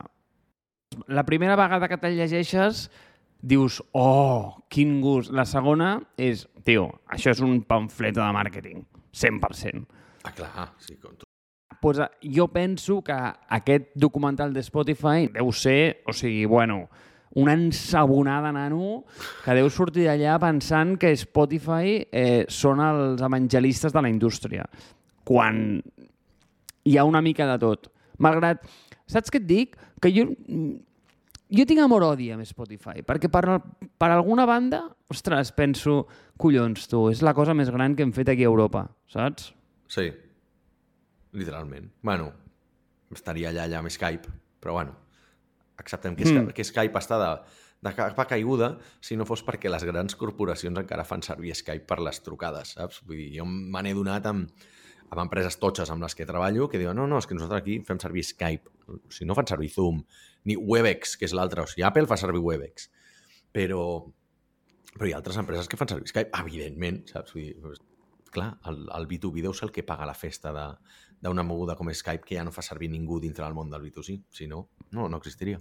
La 1.07 1.23
primera 1.23 1.55
vegada 1.55 1.87
que 1.87 1.97
te'l 1.97 2.17
llegeixes 2.19 2.89
dius, 3.41 3.81
oh, 3.97 4.61
quin 4.69 4.99
gust. 5.01 5.31
La 5.33 5.45
segona 5.49 5.95
és, 6.17 6.45
tio, 6.67 6.87
això 7.09 7.33
és 7.33 7.41
un 7.41 7.61
pamflet 7.65 8.15
de 8.15 8.29
màrqueting, 8.35 8.85
100%. 9.17 9.85
Ah, 10.23 10.33
clar, 10.37 10.67
sí, 10.77 10.97
com 11.01 11.15
tu. 11.17 11.25
Pues, 11.81 11.97
eh, 11.97 12.09
jo 12.35 12.45
penso 12.53 12.99
que 13.01 13.15
aquest 13.49 13.89
documental 13.95 14.53
de 14.53 14.61
Spotify 14.61 15.25
deu 15.33 15.49
ser, 15.51 16.03
o 16.05 16.13
sigui, 16.13 16.45
bueno, 16.45 16.83
una 17.39 17.53
ensabonada, 17.55 18.51
nano, 18.51 19.03
que 19.45 19.55
deu 19.55 19.69
sortir 19.71 20.07
d'allà 20.09 20.37
pensant 20.41 20.97
que 20.99 21.13
Spotify 21.15 22.01
eh, 22.11 22.45
són 22.51 22.81
els 22.83 23.21
evangelistes 23.23 23.95
de 23.95 24.03
la 24.03 24.11
indústria. 24.11 24.65
Quan 25.27 25.81
hi 26.83 26.97
ha 26.97 27.05
una 27.07 27.21
mica 27.21 27.47
de 27.47 27.57
tot. 27.61 27.91
Malgrat, 28.21 28.65
saps 29.09 29.31
què 29.31 29.41
et 29.41 29.47
dic? 29.47 29.77
Que 30.01 30.11
jo, 30.13 30.25
jo 31.51 31.67
tinc 31.69 31.83
amor-odi 31.83 32.31
amb 32.33 32.47
Spotify, 32.47 33.05
perquè 33.05 33.29
per, 33.31 33.43
per 33.99 34.09
alguna 34.09 34.47
banda, 34.49 34.83
ostres, 35.11 35.53
penso, 35.55 36.01
collons, 36.41 36.87
tu, 36.89 37.05
és 37.13 37.23
la 37.25 37.35
cosa 37.37 37.55
més 37.57 37.71
gran 37.73 37.95
que 37.95 38.05
hem 38.05 38.13
fet 38.15 38.33
aquí 38.33 38.45
a 38.47 38.51
Europa, 38.51 38.87
saps? 39.11 39.51
Sí, 39.91 40.09
literalment. 41.37 41.91
Bueno, 42.01 42.31
estaria 43.13 43.51
allà, 43.51 43.67
allà 43.67 43.81
amb 43.81 43.91
Skype, 43.93 44.31
però 44.63 44.79
bueno, 44.79 44.97
acceptem 45.81 46.15
que, 46.15 46.25
Skype, 46.25 46.47
Mm. 46.49 46.55
que 46.55 46.63
Skype 46.63 46.99
està 46.99 47.17
de, 47.21 47.31
de 47.81 47.93
capa 47.97 48.25
caiguda 48.29 48.75
si 49.01 49.17
no 49.17 49.25
fos 49.25 49.41
perquè 49.45 49.69
les 49.69 49.83
grans 49.83 50.15
corporacions 50.15 50.77
encara 50.79 51.03
fan 51.07 51.21
servir 51.25 51.53
Skype 51.57 51.85
per 51.89 51.99
les 51.99 52.21
trucades, 52.23 52.75
saps? 52.77 53.01
Vull 53.05 53.17
dir, 53.17 53.31
jo 53.39 53.45
me 53.49 53.81
n'he 53.83 53.93
donat 53.97 54.25
amb, 54.29 54.49
amb 55.11 55.21
empreses 55.25 55.57
totxes 55.59 55.89
amb 55.91 56.03
les 56.05 56.15
que 56.15 56.25
treballo 56.29 56.69
que 56.71 56.79
diuen, 56.79 56.95
no, 56.95 57.07
no, 57.07 57.17
és 57.19 57.27
que 57.27 57.35
nosaltres 57.35 57.61
aquí 57.65 57.79
fem 57.83 57.99
servir 57.99 58.23
Skype. 58.23 58.69
O 58.87 58.99
sigui, 59.11 59.27
no 59.27 59.35
fan 59.35 59.47
servir 59.49 59.69
Zoom, 59.73 60.03
ni 60.45 60.55
Webex, 60.55 61.17
que 61.17 61.25
és 61.27 61.33
l'altre. 61.33 61.61
O 61.61 61.67
sigui, 61.67 61.83
Apple 61.83 62.07
fa 62.07 62.15
servir 62.17 62.39
Webex. 62.39 62.89
Però, 63.51 63.81
però 64.95 65.07
hi 65.09 65.13
ha 65.13 65.17
altres 65.19 65.37
empreses 65.41 65.67
que 65.67 65.77
fan 65.79 65.89
servir 65.91 66.07
Skype, 66.07 66.31
evidentment, 66.39 67.01
saps? 67.11 67.33
Vull 67.35 67.43
dir, 67.49 67.77
clar, 68.31 68.53
el, 68.71 68.85
el 68.95 69.07
B2B 69.09 69.41
deu 69.43 69.53
ser 69.53 69.67
el 69.67 69.73
que 69.75 69.83
paga 69.83 70.05
la 70.07 70.13
festa 70.15 70.53
de- 70.55 70.69
d'una 71.21 71.43
moguda 71.45 71.75
com 71.77 71.91
Skype 71.93 72.25
que 72.25 72.35
ja 72.39 72.43
no 72.43 72.51
fa 72.51 72.63
servir 72.65 72.89
ningú 72.89 73.19
dintre 73.21 73.45
del 73.45 73.53
món 73.53 73.69
del 73.69 73.83
B2C. 73.83 74.17
Si 74.29 74.47
no, 74.47 74.67
no, 74.91 75.07
no 75.07 75.17
existiria. 75.21 75.59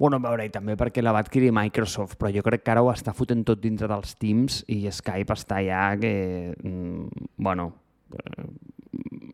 Bueno, 0.00 0.16
a 0.16 0.24
veure, 0.24 0.46
i 0.48 0.50
també 0.52 0.78
perquè 0.80 1.02
la 1.04 1.12
va 1.12 1.20
adquirir 1.20 1.52
Microsoft, 1.52 2.16
però 2.16 2.30
jo 2.32 2.42
crec 2.42 2.62
que 2.64 2.72
ara 2.72 2.82
ho 2.82 2.88
està 2.88 3.12
fotent 3.12 3.44
tot 3.44 3.60
dintre 3.60 3.88
dels 3.90 4.14
Teams 4.16 4.62
i 4.72 4.86
Skype 4.88 5.36
està 5.36 5.60
ja 5.66 5.90
que... 6.00 6.56
mm, 6.56 7.26
Bueno, 7.36 7.66
eh, 8.16 8.46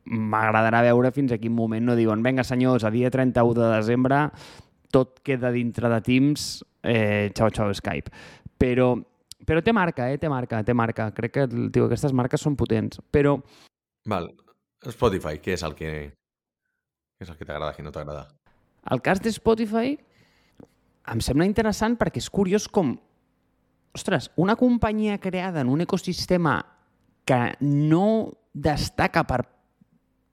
m'agradarà 0.06 0.82
veure 0.88 1.12
fins 1.14 1.32
a 1.32 1.38
quin 1.38 1.54
moment 1.54 1.86
no 1.86 1.94
diuen 1.98 2.22
venga, 2.22 2.44
senyors, 2.44 2.84
a 2.84 2.90
dia 2.90 3.10
31 3.14 3.54
de 3.54 3.68
desembre 3.76 4.20
tot 4.90 5.20
queda 5.22 5.52
dintre 5.54 5.90
de 5.92 6.00
Teams, 6.02 6.64
eh, 6.82 7.30
xau, 7.36 7.50
xau, 7.54 7.72
Skype. 7.74 8.10
Però, 8.58 8.94
però 9.46 9.62
té 9.62 9.74
marca, 9.76 10.10
eh? 10.10 10.18
Té 10.18 10.30
marca, 10.32 10.62
té 10.64 10.74
marca. 10.74 11.10
Crec 11.14 11.34
que 11.34 11.46
tio, 11.46 11.86
aquestes 11.86 12.14
marques 12.16 12.42
són 12.42 12.56
potents. 12.56 13.00
Però 13.12 13.36
Val. 14.06 14.30
Spotify, 14.94 15.40
què 15.42 15.56
és 15.56 15.64
el 15.66 15.74
que... 15.78 15.92
Què 17.16 17.24
és 17.24 17.32
el 17.32 17.38
que 17.38 17.46
t'agrada, 17.48 17.72
què 17.72 17.84
no 17.84 17.92
t'agrada? 17.94 18.26
El 18.92 19.00
cas 19.02 19.22
de 19.24 19.32
Spotify 19.32 19.96
em 21.10 21.22
sembla 21.24 21.46
interessant 21.48 21.96
perquè 21.98 22.20
és 22.20 22.28
curiós 22.30 22.66
com, 22.68 22.92
ostres, 23.96 24.28
una 24.36 24.56
companyia 24.58 25.18
creada 25.22 25.62
en 25.62 25.70
un 25.72 25.82
ecosistema 25.86 26.58
que 27.26 27.40
no 27.60 28.34
destaca 28.52 29.24
per 29.26 29.42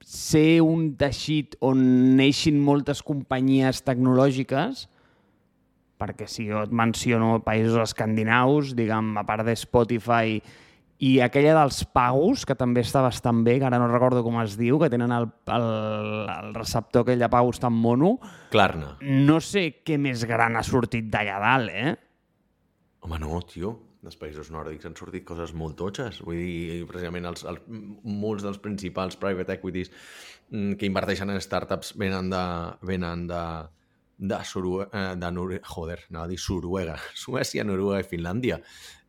ser 0.03 0.61
un 0.61 0.91
teixit 0.99 1.55
on 1.63 1.79
neixin 2.17 2.59
moltes 2.59 3.01
companyies 3.05 3.81
tecnològiques, 3.87 4.87
perquè 5.97 6.27
si 6.27 6.49
jo 6.49 6.65
et 6.67 6.73
menciono 6.75 7.37
països 7.45 7.79
escandinaus, 7.79 8.73
diguem, 8.75 9.13
a 9.17 9.23
part 9.23 9.47
de 9.47 9.55
Spotify 9.55 10.41
i 11.03 11.17
aquella 11.23 11.55
dels 11.57 11.81
pagos, 11.91 12.45
que 12.47 12.55
també 12.55 12.83
està 12.85 13.01
bastant 13.03 13.41
bé, 13.43 13.57
que 13.59 13.67
ara 13.67 13.79
no 13.81 13.89
recordo 13.91 14.21
com 14.23 14.37
es 14.39 14.55
diu, 14.59 14.77
que 14.79 14.91
tenen 14.93 15.11
el, 15.11 15.27
el, 15.51 15.65
el 16.31 16.53
receptor 16.55 17.03
aquell 17.03 17.23
de 17.25 17.29
pagos 17.33 17.59
tan 17.59 17.75
mono, 17.75 18.15
Klarna. 18.53 18.93
no 19.01 19.39
sé 19.43 19.83
què 19.83 19.97
més 19.99 20.23
gran 20.29 20.55
ha 20.55 20.63
sortit 20.63 21.09
d'allà 21.11 21.39
dalt, 21.43 21.73
eh? 21.73 21.95
Home, 23.03 23.19
no, 23.19 23.41
tio. 23.49 23.75
Dels 24.03 24.17
països 24.19 24.49
nòrdics 24.51 24.87
han 24.87 24.95
sortit 24.99 25.23
coses 25.23 25.53
molt 25.55 25.77
totxes. 25.79 26.17
Vull 26.27 26.39
dir, 26.39 26.81
precisament 26.89 27.27
els, 27.29 27.45
els, 27.47 27.61
molts 28.03 28.43
dels 28.43 28.59
principals 28.59 29.15
private 29.19 29.55
equities 29.55 29.91
mm, 30.51 30.73
que 30.79 30.89
inverteixen 30.89 31.31
en 31.31 31.39
startups 31.43 31.93
venen 31.99 32.27
de, 32.31 32.43
venen 32.83 33.23
de, 33.29 33.43
de, 34.23 34.37
Sorue, 34.47 34.87
eh, 34.91 35.13
de 35.19 35.29
Nore... 35.35 35.59
Joder, 35.67 35.99
anava 36.09 36.25
a 36.25 36.31
dir 36.31 36.39
Noruega. 36.49 36.95
Suècia, 37.25 37.63
Noruega 37.67 37.99
i 38.05 38.07
Finlàndia. 38.07 38.61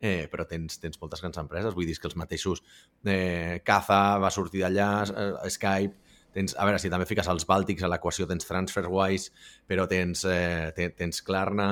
Eh, 0.05 0.27
però 0.33 0.45
tens, 0.51 0.81
tens 0.83 0.99
moltes 1.01 1.23
grans 1.23 1.39
empreses. 1.39 1.75
Vull 1.77 1.87
dir 1.87 1.95
que 2.03 2.09
els 2.11 2.17
mateixos... 2.19 2.63
Eh, 3.07 3.61
Caza 3.65 4.19
va 4.19 4.31
sortir 4.35 4.65
d'allà, 4.67 4.89
eh, 5.07 5.51
Skype... 5.55 6.01
Tens, 6.35 6.57
a 6.59 6.65
veure, 6.67 6.81
si 6.83 6.89
també 6.91 7.07
fiques 7.07 7.29
els 7.31 7.45
bàltics 7.47 7.85
a 7.87 7.89
l'equació, 7.93 8.25
tens 8.27 8.43
TransferWise, 8.49 9.31
però 9.71 9.85
tens, 9.87 10.25
eh, 10.27 10.73
tens, 10.75 10.97
tens 10.99 11.21
Klarna, 11.23 11.69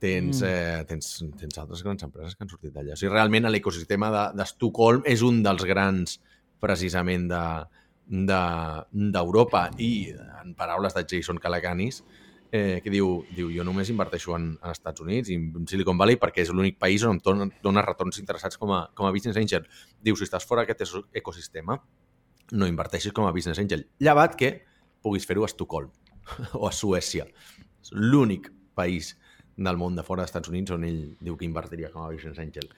tens, 0.00 0.38
Mm. 0.40 0.46
eh, 0.48 0.84
tens, 0.88 1.10
tens 1.36 1.58
altres 1.60 1.82
grans 1.84 2.06
empreses 2.06 2.32
que 2.34 2.40
han 2.46 2.48
sortit 2.48 2.72
d'allà. 2.72 2.94
O 2.94 2.96
sigui, 2.96 3.12
realment 3.12 3.44
l'ecosistema 3.52 4.08
de- 4.14 4.38
d'Estocolm 4.40 5.02
és 5.04 5.20
un 5.26 5.42
dels 5.44 5.66
grans, 5.68 6.16
precisament, 6.58 7.28
de 7.28 7.42
d'Europa 8.08 9.66
de, 9.76 9.84
i, 9.84 9.90
en 10.40 10.54
paraules 10.56 10.94
de 10.96 11.04
Jason 11.04 11.36
Calacanis, 11.42 12.00
eh, 12.52 12.80
que 12.84 12.90
diu, 12.90 13.24
diu 13.36 13.50
jo 13.52 13.64
només 13.66 13.90
inverteixo 13.92 14.34
en, 14.36 14.50
en 14.62 14.70
Estats 14.72 15.00
Units 15.04 15.28
i 15.30 15.36
en 15.38 15.66
Silicon 15.68 15.98
Valley 16.00 16.16
perquè 16.20 16.42
és 16.44 16.50
l'únic 16.54 16.78
país 16.80 17.04
on 17.04 17.20
em 17.20 17.52
dona, 17.62 17.84
retorns 17.84 18.18
interessats 18.22 18.56
com 18.58 18.72
a, 18.72 18.82
com 18.94 19.06
a 19.08 19.12
business 19.12 19.36
angel. 19.40 19.66
Diu, 20.02 20.16
si 20.16 20.24
estàs 20.28 20.46
fora 20.48 20.64
d'aquest 20.64 20.86
es- 20.86 20.96
ecosistema, 21.20 21.78
no 22.52 22.66
inverteixis 22.66 23.12
com 23.12 23.26
a 23.28 23.32
business 23.36 23.58
angel. 23.60 23.86
Llevat 24.00 24.36
que 24.36 24.52
puguis 25.04 25.26
fer-ho 25.28 25.44
a 25.44 25.50
Estocolm 25.50 25.90
o 26.60 26.66
a 26.68 26.72
Suècia. 26.72 27.26
És 27.82 27.92
l'únic 27.92 28.48
país 28.74 29.16
del 29.58 29.76
món 29.76 29.96
de 29.98 30.04
fora 30.06 30.22
dels 30.22 30.30
Estats 30.30 30.48
Units 30.48 30.70
on 30.72 30.84
ell 30.86 31.02
diu 31.20 31.36
que 31.36 31.44
invertiria 31.46 31.90
com 31.92 32.04
a 32.06 32.10
business 32.12 32.38
angel. 32.38 32.68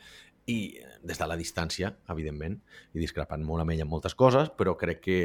I 0.49 0.59
eh, 0.81 0.87
des 1.07 1.19
de 1.21 1.27
la 1.29 1.37
distància, 1.37 1.93
evidentment, 2.11 2.57
i 2.97 2.99
discrepant 3.03 3.45
molt 3.45 3.63
amb 3.63 3.75
ell 3.75 3.83
en 3.85 3.91
moltes 3.91 4.17
coses, 4.19 4.49
però 4.57 4.75
crec 4.81 5.03
que, 5.05 5.19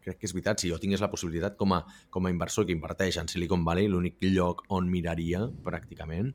crec 0.00 0.18
que 0.18 0.26
és 0.28 0.32
veritat. 0.36 0.60
Si 0.62 0.70
jo 0.70 0.78
tingués 0.80 1.00
la 1.04 1.10
possibilitat 1.12 1.56
com 1.60 1.74
a, 1.76 1.82
com 2.10 2.26
a 2.26 2.30
inversor 2.32 2.66
que 2.66 2.72
inverteix 2.76 3.18
en 3.20 3.28
Silicon 3.28 3.64
Valley, 3.66 3.88
l'únic 3.88 4.16
lloc 4.32 4.64
on 4.68 4.88
miraria, 4.90 5.42
pràcticament, 5.64 6.32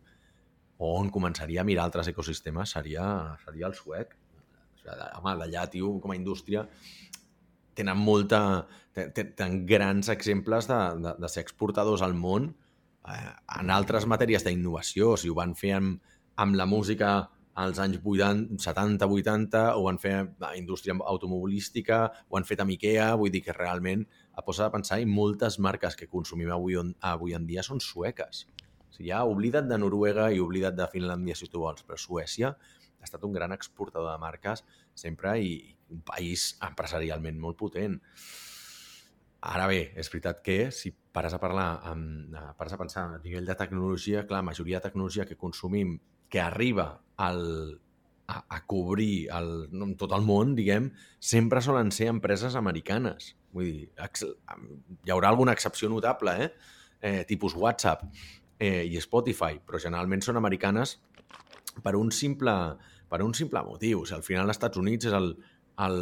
o 0.77 0.91
on 0.99 1.09
començaria 1.09 1.61
a 1.61 1.67
mirar 1.67 1.85
altres 1.87 2.09
ecosistemes 2.11 2.73
seria, 2.75 3.05
seria 3.45 3.67
el 3.69 3.73
suec. 3.77 4.13
O 4.75 4.79
sigui, 4.81 5.09
home, 5.21 5.35
d'allà, 5.41 5.65
tio, 5.71 5.93
com 6.03 6.11
a 6.11 6.17
indústria, 6.19 6.65
tenen 7.75 7.97
molta... 7.97 8.41
ten- 8.95 9.11
ten- 9.15 9.33
Tenen 9.35 9.65
grans 9.67 10.07
exemples 10.09 10.67
de, 10.69 10.77
de, 11.03 11.15
de 11.19 11.29
ser 11.31 11.41
exportadors 11.43 12.01
al 12.05 12.13
món 12.15 12.51
eh, 13.07 13.31
en 13.59 13.71
altres 13.73 14.05
matèries 14.07 14.45
d'innovació. 14.45 15.15
Si 15.19 15.27
ho 15.31 15.35
van 15.35 15.55
fer 15.59 15.73
amb, 15.79 15.99
amb 16.39 16.55
la 16.55 16.65
música 16.65 17.09
als 17.55 17.79
anys 17.79 18.01
80, 18.03 18.57
70-80, 18.59 19.61
ho 19.79 19.83
van 19.87 19.97
fer 19.99 20.15
a 20.43 20.51
indústria 20.59 20.95
automobilística, 20.99 21.99
ho 22.27 22.37
han 22.37 22.47
fet 22.47 22.59
amb 22.59 22.75
Ikea, 22.75 23.13
vull 23.15 23.31
dir 23.31 23.41
que 23.45 23.55
realment 23.55 24.03
a 24.35 24.43
posa 24.43 24.65
de 24.65 24.73
pensar 24.73 24.99
i 24.99 25.07
moltes 25.07 25.55
marques 25.63 25.95
que 25.95 26.09
consumim 26.11 26.51
avui, 26.51 26.75
on, 26.75 26.91
avui 26.99 27.35
en 27.37 27.45
dia 27.47 27.63
són 27.63 27.79
sueques. 27.79 28.43
O 28.83 28.91
sigui, 28.91 29.07
ja 29.07 29.23
oblida't 29.23 29.69
de 29.69 29.77
Noruega 29.79 30.27
i 30.35 30.41
oblida't 30.43 30.75
de 30.75 30.89
Finlàndia 30.91 31.37
si 31.39 31.47
tu 31.47 31.63
vols, 31.63 31.85
però 31.87 31.95
Suècia 31.99 32.51
ha 32.51 33.07
estat 33.07 33.23
un 33.23 33.31
gran 33.35 33.55
exportador 33.55 34.11
de 34.11 34.19
marques 34.19 34.65
sempre 34.95 35.37
i 35.39 35.55
un 35.95 36.01
país 36.03 36.55
empresarialment 36.65 37.39
molt 37.39 37.59
potent. 37.61 37.95
Ara 39.45 39.69
bé, 39.69 39.93
és 39.95 40.09
veritat 40.11 40.41
que 40.43 40.57
si 40.75 40.91
pares 40.91 41.35
a 41.37 41.39
parlar, 41.39 41.69
amb, 41.87 42.35
eh, 42.35 42.51
pares 42.57 42.73
a 42.73 42.81
pensar 42.81 43.05
a 43.05 43.19
nivell 43.23 43.45
de 43.45 43.55
tecnologia, 43.55 44.25
clar, 44.25 44.41
la 44.41 44.49
majoria 44.49 44.81
de 44.81 44.89
tecnologia 44.89 45.25
que 45.29 45.37
consumim 45.37 45.99
que 46.29 46.41
arriba 46.41 47.01
al, 47.17 47.79
a, 48.27 48.43
a 48.49 48.65
cobrir 48.65 49.29
el, 49.33 49.95
tot 49.99 50.13
el 50.15 50.25
món, 50.25 50.55
diguem, 50.57 50.91
sempre 51.19 51.61
solen 51.61 51.91
ser 51.95 52.09
empreses 52.11 52.57
americanes. 52.59 53.33
Vull 53.55 53.69
dir, 53.69 53.89
ex, 54.07 54.25
hi 54.25 55.13
haurà 55.13 55.31
alguna 55.31 55.55
excepció 55.55 55.89
notable, 55.91 56.35
eh? 56.45 56.49
eh 57.01 57.23
tipus 57.29 57.55
WhatsApp 57.55 58.05
eh, 58.59 58.83
i 58.85 59.01
Spotify, 59.01 59.59
però 59.59 59.81
generalment 59.81 60.23
són 60.25 60.39
americanes 60.41 60.97
per 61.83 61.95
un 61.99 62.11
simple, 62.11 62.53
per 63.11 63.21
un 63.23 63.35
simple 63.37 63.63
motiu. 63.67 64.01
O 64.01 64.05
sigui, 64.05 64.19
al 64.19 64.27
final, 64.27 64.47
els 64.47 64.57
Estats 64.57 64.81
Units 64.81 65.11
és 65.11 65.15
el, 65.15 65.31
el, 65.85 65.99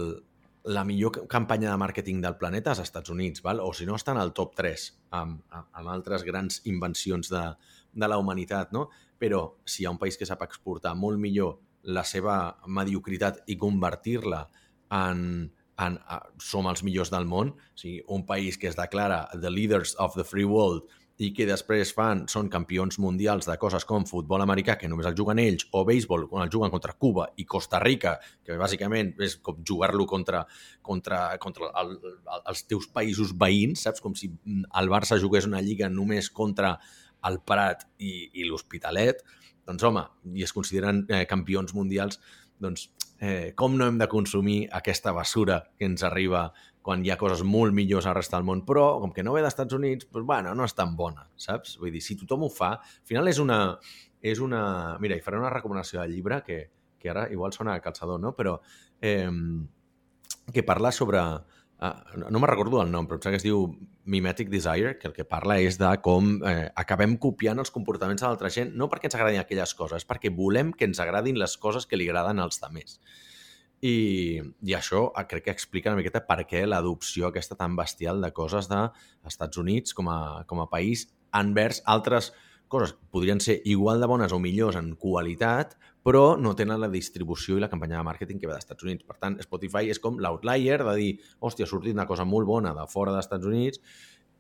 la 0.63 0.86
millor 0.88 1.25
campanya 1.27 1.71
de 1.71 1.77
màrqueting 1.81 2.21
del 2.23 2.38
planeta 2.39 2.71
als 2.71 2.83
Estats 2.86 3.12
Units, 3.12 3.43
val? 3.43 3.59
o 3.59 3.73
si 3.73 3.86
no 3.89 3.97
estan 3.99 4.17
al 4.17 4.33
top 4.33 4.55
3 4.59 4.89
amb, 5.19 5.41
amb 5.51 5.89
altres 5.91 6.23
grans 6.23 6.62
invencions 6.69 7.31
de, 7.33 7.43
de 7.93 8.07
la 8.07 8.19
humanitat, 8.21 8.71
no? 8.71 8.88
Però 9.23 9.43
si 9.63 9.83
hi 9.83 9.88
ha 9.88 9.93
un 9.93 10.01
país 10.01 10.19
que 10.19 10.27
sap 10.27 10.43
exportar 10.43 10.91
molt 10.99 11.21
millor 11.21 11.62
la 11.95 12.03
seva 12.07 12.57
mediocritat 12.67 13.43
i 13.47 13.55
convertir-la 13.59 14.41
en, 14.91 15.21
en, 15.79 15.95
en 15.97 16.41
som 16.43 16.67
els 16.71 16.83
millors 16.83 17.12
del 17.13 17.27
món, 17.29 17.53
o 17.55 17.79
sigui, 17.79 18.01
un 18.12 18.27
país 18.27 18.59
que 18.59 18.67
es 18.71 18.75
declara 18.79 19.25
the 19.33 19.51
leaders 19.51 19.95
of 20.03 20.19
the 20.19 20.27
free 20.27 20.47
world 20.47 20.83
i 21.21 21.29
que 21.36 21.45
després 21.45 21.91
fan, 21.93 22.23
són 22.31 22.49
campions 22.51 22.97
mundials 22.99 23.45
de 23.45 23.55
coses 23.62 23.86
com 23.86 24.05
futbol 24.09 24.41
americà, 24.41 24.75
que 24.79 24.89
només 24.89 25.05
el 25.05 25.15
juguen 25.17 25.39
ells, 25.43 25.67
o 25.77 25.83
béisbol, 25.86 26.25
quan 26.31 26.45
el 26.45 26.51
juguen 26.51 26.73
contra 26.73 26.95
Cuba 26.97 27.27
i 27.38 27.45
Costa 27.45 27.79
Rica, 27.83 28.15
que 28.43 28.57
bàsicament 28.57 29.13
és 29.21 29.38
com 29.45 29.62
jugar-lo 29.67 30.07
contra, 30.09 30.41
contra, 30.81 31.21
contra 31.43 31.69
el, 31.83 31.93
el, 32.01 32.43
els 32.49 32.65
teus 32.65 32.89
països 32.89 33.36
veïns, 33.38 33.86
saps? 33.86 34.01
Com 34.01 34.17
si 34.17 34.31
el 34.33 34.91
Barça 34.91 35.21
jugués 35.21 35.47
una 35.49 35.62
lliga 35.62 35.91
només 35.93 36.31
contra 36.33 36.79
el 37.29 37.39
Prat 37.45 37.88
i, 37.99 38.29
i 38.39 38.47
l'Hospitalet, 38.47 39.23
doncs 39.67 39.83
home, 39.88 40.03
i 40.36 40.43
es 40.43 40.53
consideren 40.55 41.05
eh, 41.07 41.23
campions 41.29 41.73
mundials, 41.75 42.19
doncs 42.59 42.89
eh, 43.19 43.53
com 43.55 43.77
no 43.79 43.88
hem 43.88 43.97
de 44.01 44.09
consumir 44.12 44.59
aquesta 44.71 45.13
basura 45.15 45.62
que 45.77 45.88
ens 45.88 46.03
arriba 46.03 46.49
quan 46.83 47.05
hi 47.05 47.13
ha 47.13 47.17
coses 47.17 47.45
molt 47.47 47.71
millors 47.73 48.05
a 48.05 48.13
resta 48.15 48.36
del 48.36 48.45
món, 48.47 48.65
però 48.67 48.99
com 48.99 49.13
que 49.15 49.23
no 49.23 49.33
ve 49.33 49.41
dels 49.41 49.53
Estats 49.55 49.75
Units, 49.77 50.09
doncs, 50.12 50.27
bueno, 50.27 50.51
no 50.53 50.67
és 50.67 50.75
tan 50.75 50.97
bona, 50.99 51.29
saps? 51.39 51.77
Vull 51.79 51.93
dir, 51.95 52.03
si 52.03 52.17
tothom 52.19 52.43
ho 52.43 52.51
fa, 52.51 52.75
al 52.83 53.07
final 53.07 53.31
és 53.31 53.39
una... 53.43 53.59
És 54.23 54.39
una... 54.39 54.59
Mira, 55.03 55.17
hi 55.19 55.23
faré 55.23 55.36
una 55.36 55.49
recomanació 55.51 55.99
de 55.99 56.07
llibre 56.07 56.38
que, 56.45 56.57
que 56.99 57.09
ara 57.12 57.25
igual 57.31 57.51
sona 57.51 57.73
a 57.75 57.81
calçador, 57.83 58.21
no? 58.23 58.31
Però 58.36 58.57
eh, 59.01 59.31
que 60.51 60.63
parla 60.63 60.91
sobre... 60.95 61.23
Uh, 61.81 62.29
no, 62.29 62.39
me 62.39 62.47
recordo 62.47 62.79
el 62.81 62.91
nom, 62.91 63.07
però 63.09 63.17
em 63.17 63.23
sembla 63.23 63.38
que 63.38 63.41
es 63.41 63.45
diu 63.47 63.65
Mimetic 64.05 64.49
Desire, 64.51 64.97
que 64.99 65.07
el 65.09 65.15
que 65.15 65.25
parla 65.27 65.57
és 65.59 65.77
de 65.79 65.89
com 66.03 66.38
eh, 66.47 66.69
acabem 66.79 67.17
copiant 67.19 67.59
els 67.59 67.71
comportaments 67.75 68.21
de 68.21 68.27
l'altra 68.27 68.51
gent, 68.53 68.71
no 68.79 68.88
perquè 68.91 69.09
ens 69.09 69.17
agradin 69.17 69.41
aquelles 69.41 69.73
coses, 69.75 70.05
perquè 70.07 70.31
volem 70.31 70.71
que 70.75 70.88
ens 70.88 71.01
agradin 71.03 71.39
les 71.39 71.57
coses 71.57 71.88
que 71.88 71.99
li 71.99 72.07
agraden 72.07 72.39
als 72.39 72.62
altres. 72.63 72.99
I, 73.83 74.39
I 74.63 74.75
això 74.77 75.09
eh, 75.12 75.25
crec 75.27 75.49
que 75.49 75.55
explica 75.55 75.91
una 75.91 75.99
miqueta 75.99 76.23
per 76.27 76.45
què 76.47 76.63
l'adopció 76.67 77.27
aquesta 77.27 77.59
tan 77.59 77.75
bestial 77.79 78.23
de 78.23 78.31
coses 78.31 78.71
dels 78.71 79.03
Estats 79.27 79.59
Units 79.59 79.95
com 79.95 80.07
a, 80.12 80.19
com 80.47 80.63
a 80.63 80.69
país 80.71 81.09
envers 81.36 81.81
altres 81.83 82.31
coses 82.71 82.95
que 82.95 83.12
podrien 83.12 83.41
ser 83.43 83.59
igual 83.65 83.99
de 83.99 84.07
bones 84.07 84.31
o 84.31 84.39
millors 84.39 84.79
en 84.79 84.93
qualitat, 84.95 85.75
però 86.03 86.35
no 86.37 86.51
tenen 86.55 86.81
la 86.83 86.89
distribució 86.91 87.57
i 87.57 87.63
la 87.63 87.69
campanya 87.71 87.97
de 87.99 88.07
màrqueting 88.09 88.39
que 88.39 88.47
ve 88.49 88.53
dels 88.53 88.65
Estats 88.65 88.83
Units. 88.83 89.05
Per 89.07 89.15
tant, 89.21 89.37
Spotify 89.45 89.89
és 89.91 90.01
com 90.03 90.19
l'outlier 90.19 90.81
de 90.83 90.95
dir, 90.99 91.11
hòstia, 91.39 91.65
ha 91.65 91.71
sortit 91.71 91.95
una 91.95 92.07
cosa 92.09 92.25
molt 92.27 92.49
bona 92.49 92.73
de 92.75 92.85
fora 92.91 93.13
dels 93.15 93.25
Estats 93.25 93.47
Units 93.47 93.79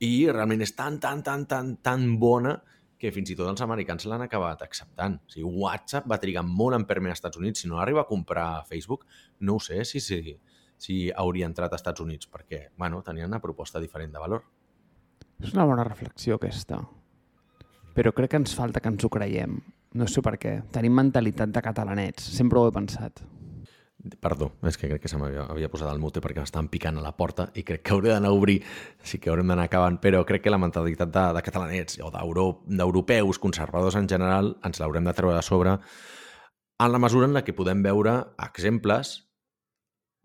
i 0.03 0.27
realment 0.29 0.63
és 0.65 0.75
tan, 0.75 0.99
tan, 0.99 1.23
tan, 1.23 1.45
tan, 1.47 1.75
tan 1.83 2.07
bona 2.19 2.57
que 2.99 3.11
fins 3.11 3.31
i 3.31 3.35
tot 3.35 3.49
els 3.51 3.63
americans 3.63 4.05
l'han 4.07 4.25
acabat 4.25 4.61
acceptant. 4.63 5.17
O 5.23 5.31
sigui, 5.31 5.47
WhatsApp 5.63 6.07
va 6.11 6.19
trigar 6.23 6.43
molt 6.47 6.77
en 6.77 6.85
perme 6.87 7.11
als 7.11 7.19
Estats 7.19 7.39
Units. 7.39 7.63
Si 7.63 7.71
no 7.71 7.79
arriba 7.83 8.03
a 8.03 8.09
comprar 8.09 8.65
Facebook, 8.67 9.05
no 9.39 9.57
ho 9.57 9.63
sé 9.63 9.83
si, 9.87 9.99
si, 10.03 10.35
si 10.79 10.97
hauria 11.11 11.47
entrat 11.47 11.71
als 11.71 11.83
Estats 11.83 12.03
Units, 12.03 12.27
perquè 12.31 12.65
bueno, 12.79 13.01
tenien 13.03 13.31
una 13.31 13.41
proposta 13.43 13.81
diferent 13.83 14.11
de 14.15 14.23
valor. 14.23 14.43
És 15.43 15.55
una 15.55 15.67
bona 15.67 15.83
reflexió 15.87 16.39
aquesta. 16.39 16.79
Però 17.93 18.13
crec 18.15 18.31
que 18.31 18.39
ens 18.41 18.55
falta 18.55 18.79
que 18.79 18.91
ens 18.91 19.03
ho 19.03 19.11
creiem. 19.11 19.59
No 19.93 20.07
sé 20.09 20.23
per 20.25 20.37
què. 20.41 20.57
Tenim 20.73 20.95
mentalitat 20.97 21.53
de 21.53 21.61
catalanets. 21.61 22.25
Sempre 22.33 22.59
ho 22.59 22.67
he 22.69 22.73
pensat. 22.73 23.21
Perdó, 24.19 24.49
és 24.67 24.75
que 24.75 24.89
crec 24.89 25.05
que 25.05 25.07
se 25.07 25.15
m'havia 25.15 25.45
havia 25.47 25.69
posat 25.71 25.87
el 25.93 26.01
mute 26.01 26.19
perquè 26.19 26.41
m'estaven 26.41 26.67
picant 26.67 26.97
a 26.99 27.03
la 27.05 27.13
porta 27.15 27.45
i 27.55 27.63
crec 27.63 27.85
que 27.85 27.93
hauré 27.95 28.09
d'anar 28.11 28.33
a 28.33 28.35
obrir, 28.35 28.57
així 28.99 29.15
que 29.21 29.31
haurem 29.31 29.47
d'anar 29.47 29.69
acabant, 29.69 29.95
però 30.03 30.25
crec 30.27 30.43
que 30.43 30.51
la 30.51 30.59
mentalitat 30.59 31.13
de, 31.13 31.23
de 31.37 31.43
catalanets 31.45 32.01
o 32.03 32.09
d'europeus 32.11 33.39
conservadors 33.39 33.95
en 33.95 34.09
general 34.11 34.57
ens 34.67 34.81
l'haurem 34.81 35.07
de 35.07 35.15
treure 35.15 35.37
de 35.37 35.45
sobre 35.47 35.77
en 36.83 36.91
la 36.91 36.99
mesura 36.99 37.29
en 37.29 37.37
la 37.37 37.45
que 37.47 37.55
podem 37.55 37.79
veure 37.85 38.17
exemples 38.43 39.21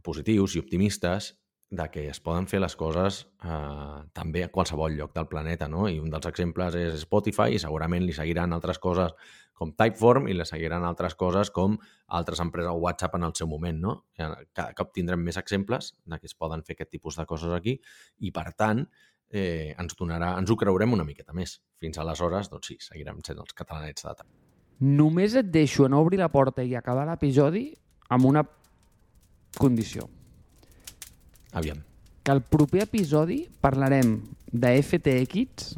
positius 0.03 0.57
i 0.57 0.65
optimistes 0.65 1.37
de 1.71 1.85
que 1.93 2.07
es 2.09 2.21
poden 2.25 2.47
fer 2.49 2.63
les 2.63 2.75
coses 2.81 3.27
eh, 3.45 3.99
també 4.17 4.45
a 4.45 4.49
qualsevol 4.53 4.95
lloc 4.97 5.13
del 5.13 5.29
planeta, 5.29 5.69
no? 5.69 5.85
I 5.89 5.99
un 6.01 6.09
dels 6.11 6.29
exemples 6.31 6.79
és 6.81 7.03
Spotify 7.05 7.53
i 7.53 7.61
segurament 7.61 8.07
li 8.07 8.15
seguiran 8.17 8.57
altres 8.57 8.81
coses 8.81 9.13
com 9.59 9.75
Typeform 9.77 10.31
i 10.31 10.37
li 10.39 10.47
seguiran 10.49 10.87
altres 10.89 11.17
coses 11.19 11.53
com 11.53 11.77
altres 12.17 12.41
empreses 12.41 12.73
o 12.73 12.81
WhatsApp 12.81 13.19
en 13.19 13.29
el 13.29 13.37
seu 13.37 13.51
moment, 13.51 13.83
no? 13.85 13.95
Cada 14.17 14.73
cop 14.79 14.95
tindrem 14.97 15.21
més 15.21 15.37
exemples 15.37 15.93
de 16.07 16.19
que 16.19 16.31
es 16.31 16.37
poden 16.39 16.65
fer 16.65 16.79
aquest 16.79 16.95
tipus 16.97 17.21
de 17.21 17.29
coses 17.29 17.53
aquí 17.53 17.77
i, 18.21 18.33
per 18.33 18.49
tant, 18.57 18.87
eh, 19.29 19.75
ens, 19.77 19.97
donarà, 19.99 20.35
ens 20.41 20.51
ho 20.51 20.57
creurem 20.57 20.97
una 20.97 21.05
miqueta 21.05 21.37
més. 21.37 21.59
Fins 21.77 22.01
aleshores, 22.01 22.49
doncs 22.49 22.73
sí, 22.73 22.79
seguirem 22.81 23.21
sent 23.27 23.45
els 23.45 23.53
catalanets 23.53 24.09
de 24.09 24.15
tant. 24.23 24.31
Només 24.81 25.35
et 25.37 25.51
deixo 25.53 25.85
en 25.85 25.97
obrir 25.99 26.23
la 26.23 26.31
porta 26.33 26.65
i 26.65 26.77
acabar 26.79 27.05
l'episodi 27.09 27.69
amb 28.15 28.31
una 28.31 28.47
condició. 29.59 30.09
Aviam. 31.53 31.81
Que 32.23 32.35
el 32.35 32.43
proper 32.43 32.83
episodi 32.85 33.47
parlarem 33.61 34.19
de 34.53 34.75
FTX 34.83 35.71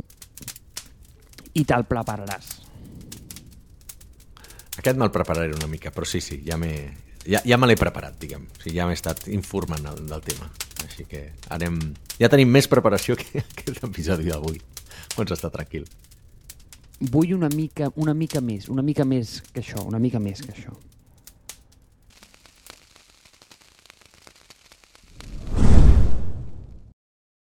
i 1.55 1.65
te'l 1.67 1.87
prepararàs. 1.91 2.51
Aquest 4.81 4.97
me'l 4.97 5.13
prepararé 5.13 5.55
una 5.55 5.69
mica, 5.69 5.93
però 5.93 6.09
sí, 6.09 6.23
sí, 6.25 6.41
ja 6.47 6.59
m'he... 6.61 6.75
Ja, 7.29 7.43
ja 7.45 7.59
me 7.61 7.67
l'he 7.69 7.77
preparat, 7.77 8.15
diguem. 8.17 8.47
O 8.49 8.63
sigui, 8.63 8.79
ja 8.79 8.87
m'he 8.89 8.97
estat 8.97 9.27
informant 9.29 9.85
del, 9.85 10.07
del 10.09 10.23
tema. 10.25 10.49
Així 10.87 11.05
que 11.09 11.27
anem... 11.53 11.79
Ja 12.21 12.31
tenim 12.33 12.49
més 12.53 12.69
preparació 12.71 13.17
que 13.21 13.43
aquest 13.45 13.85
episodi 13.85 14.31
d'avui. 14.31 14.63
Pots 15.17 15.37
estar 15.37 15.53
tranquil. 15.53 15.85
Vull 17.13 17.35
una 17.37 17.49
mica, 17.53 17.91
una 17.97 18.15
mica 18.17 18.41
més, 18.45 18.69
una 18.73 18.85
mica 18.85 19.05
més 19.09 19.41
que 19.53 19.61
això, 19.63 19.85
una 19.89 20.01
mica 20.01 20.21
més 20.21 20.41
que 20.45 20.53
això. 20.53 20.73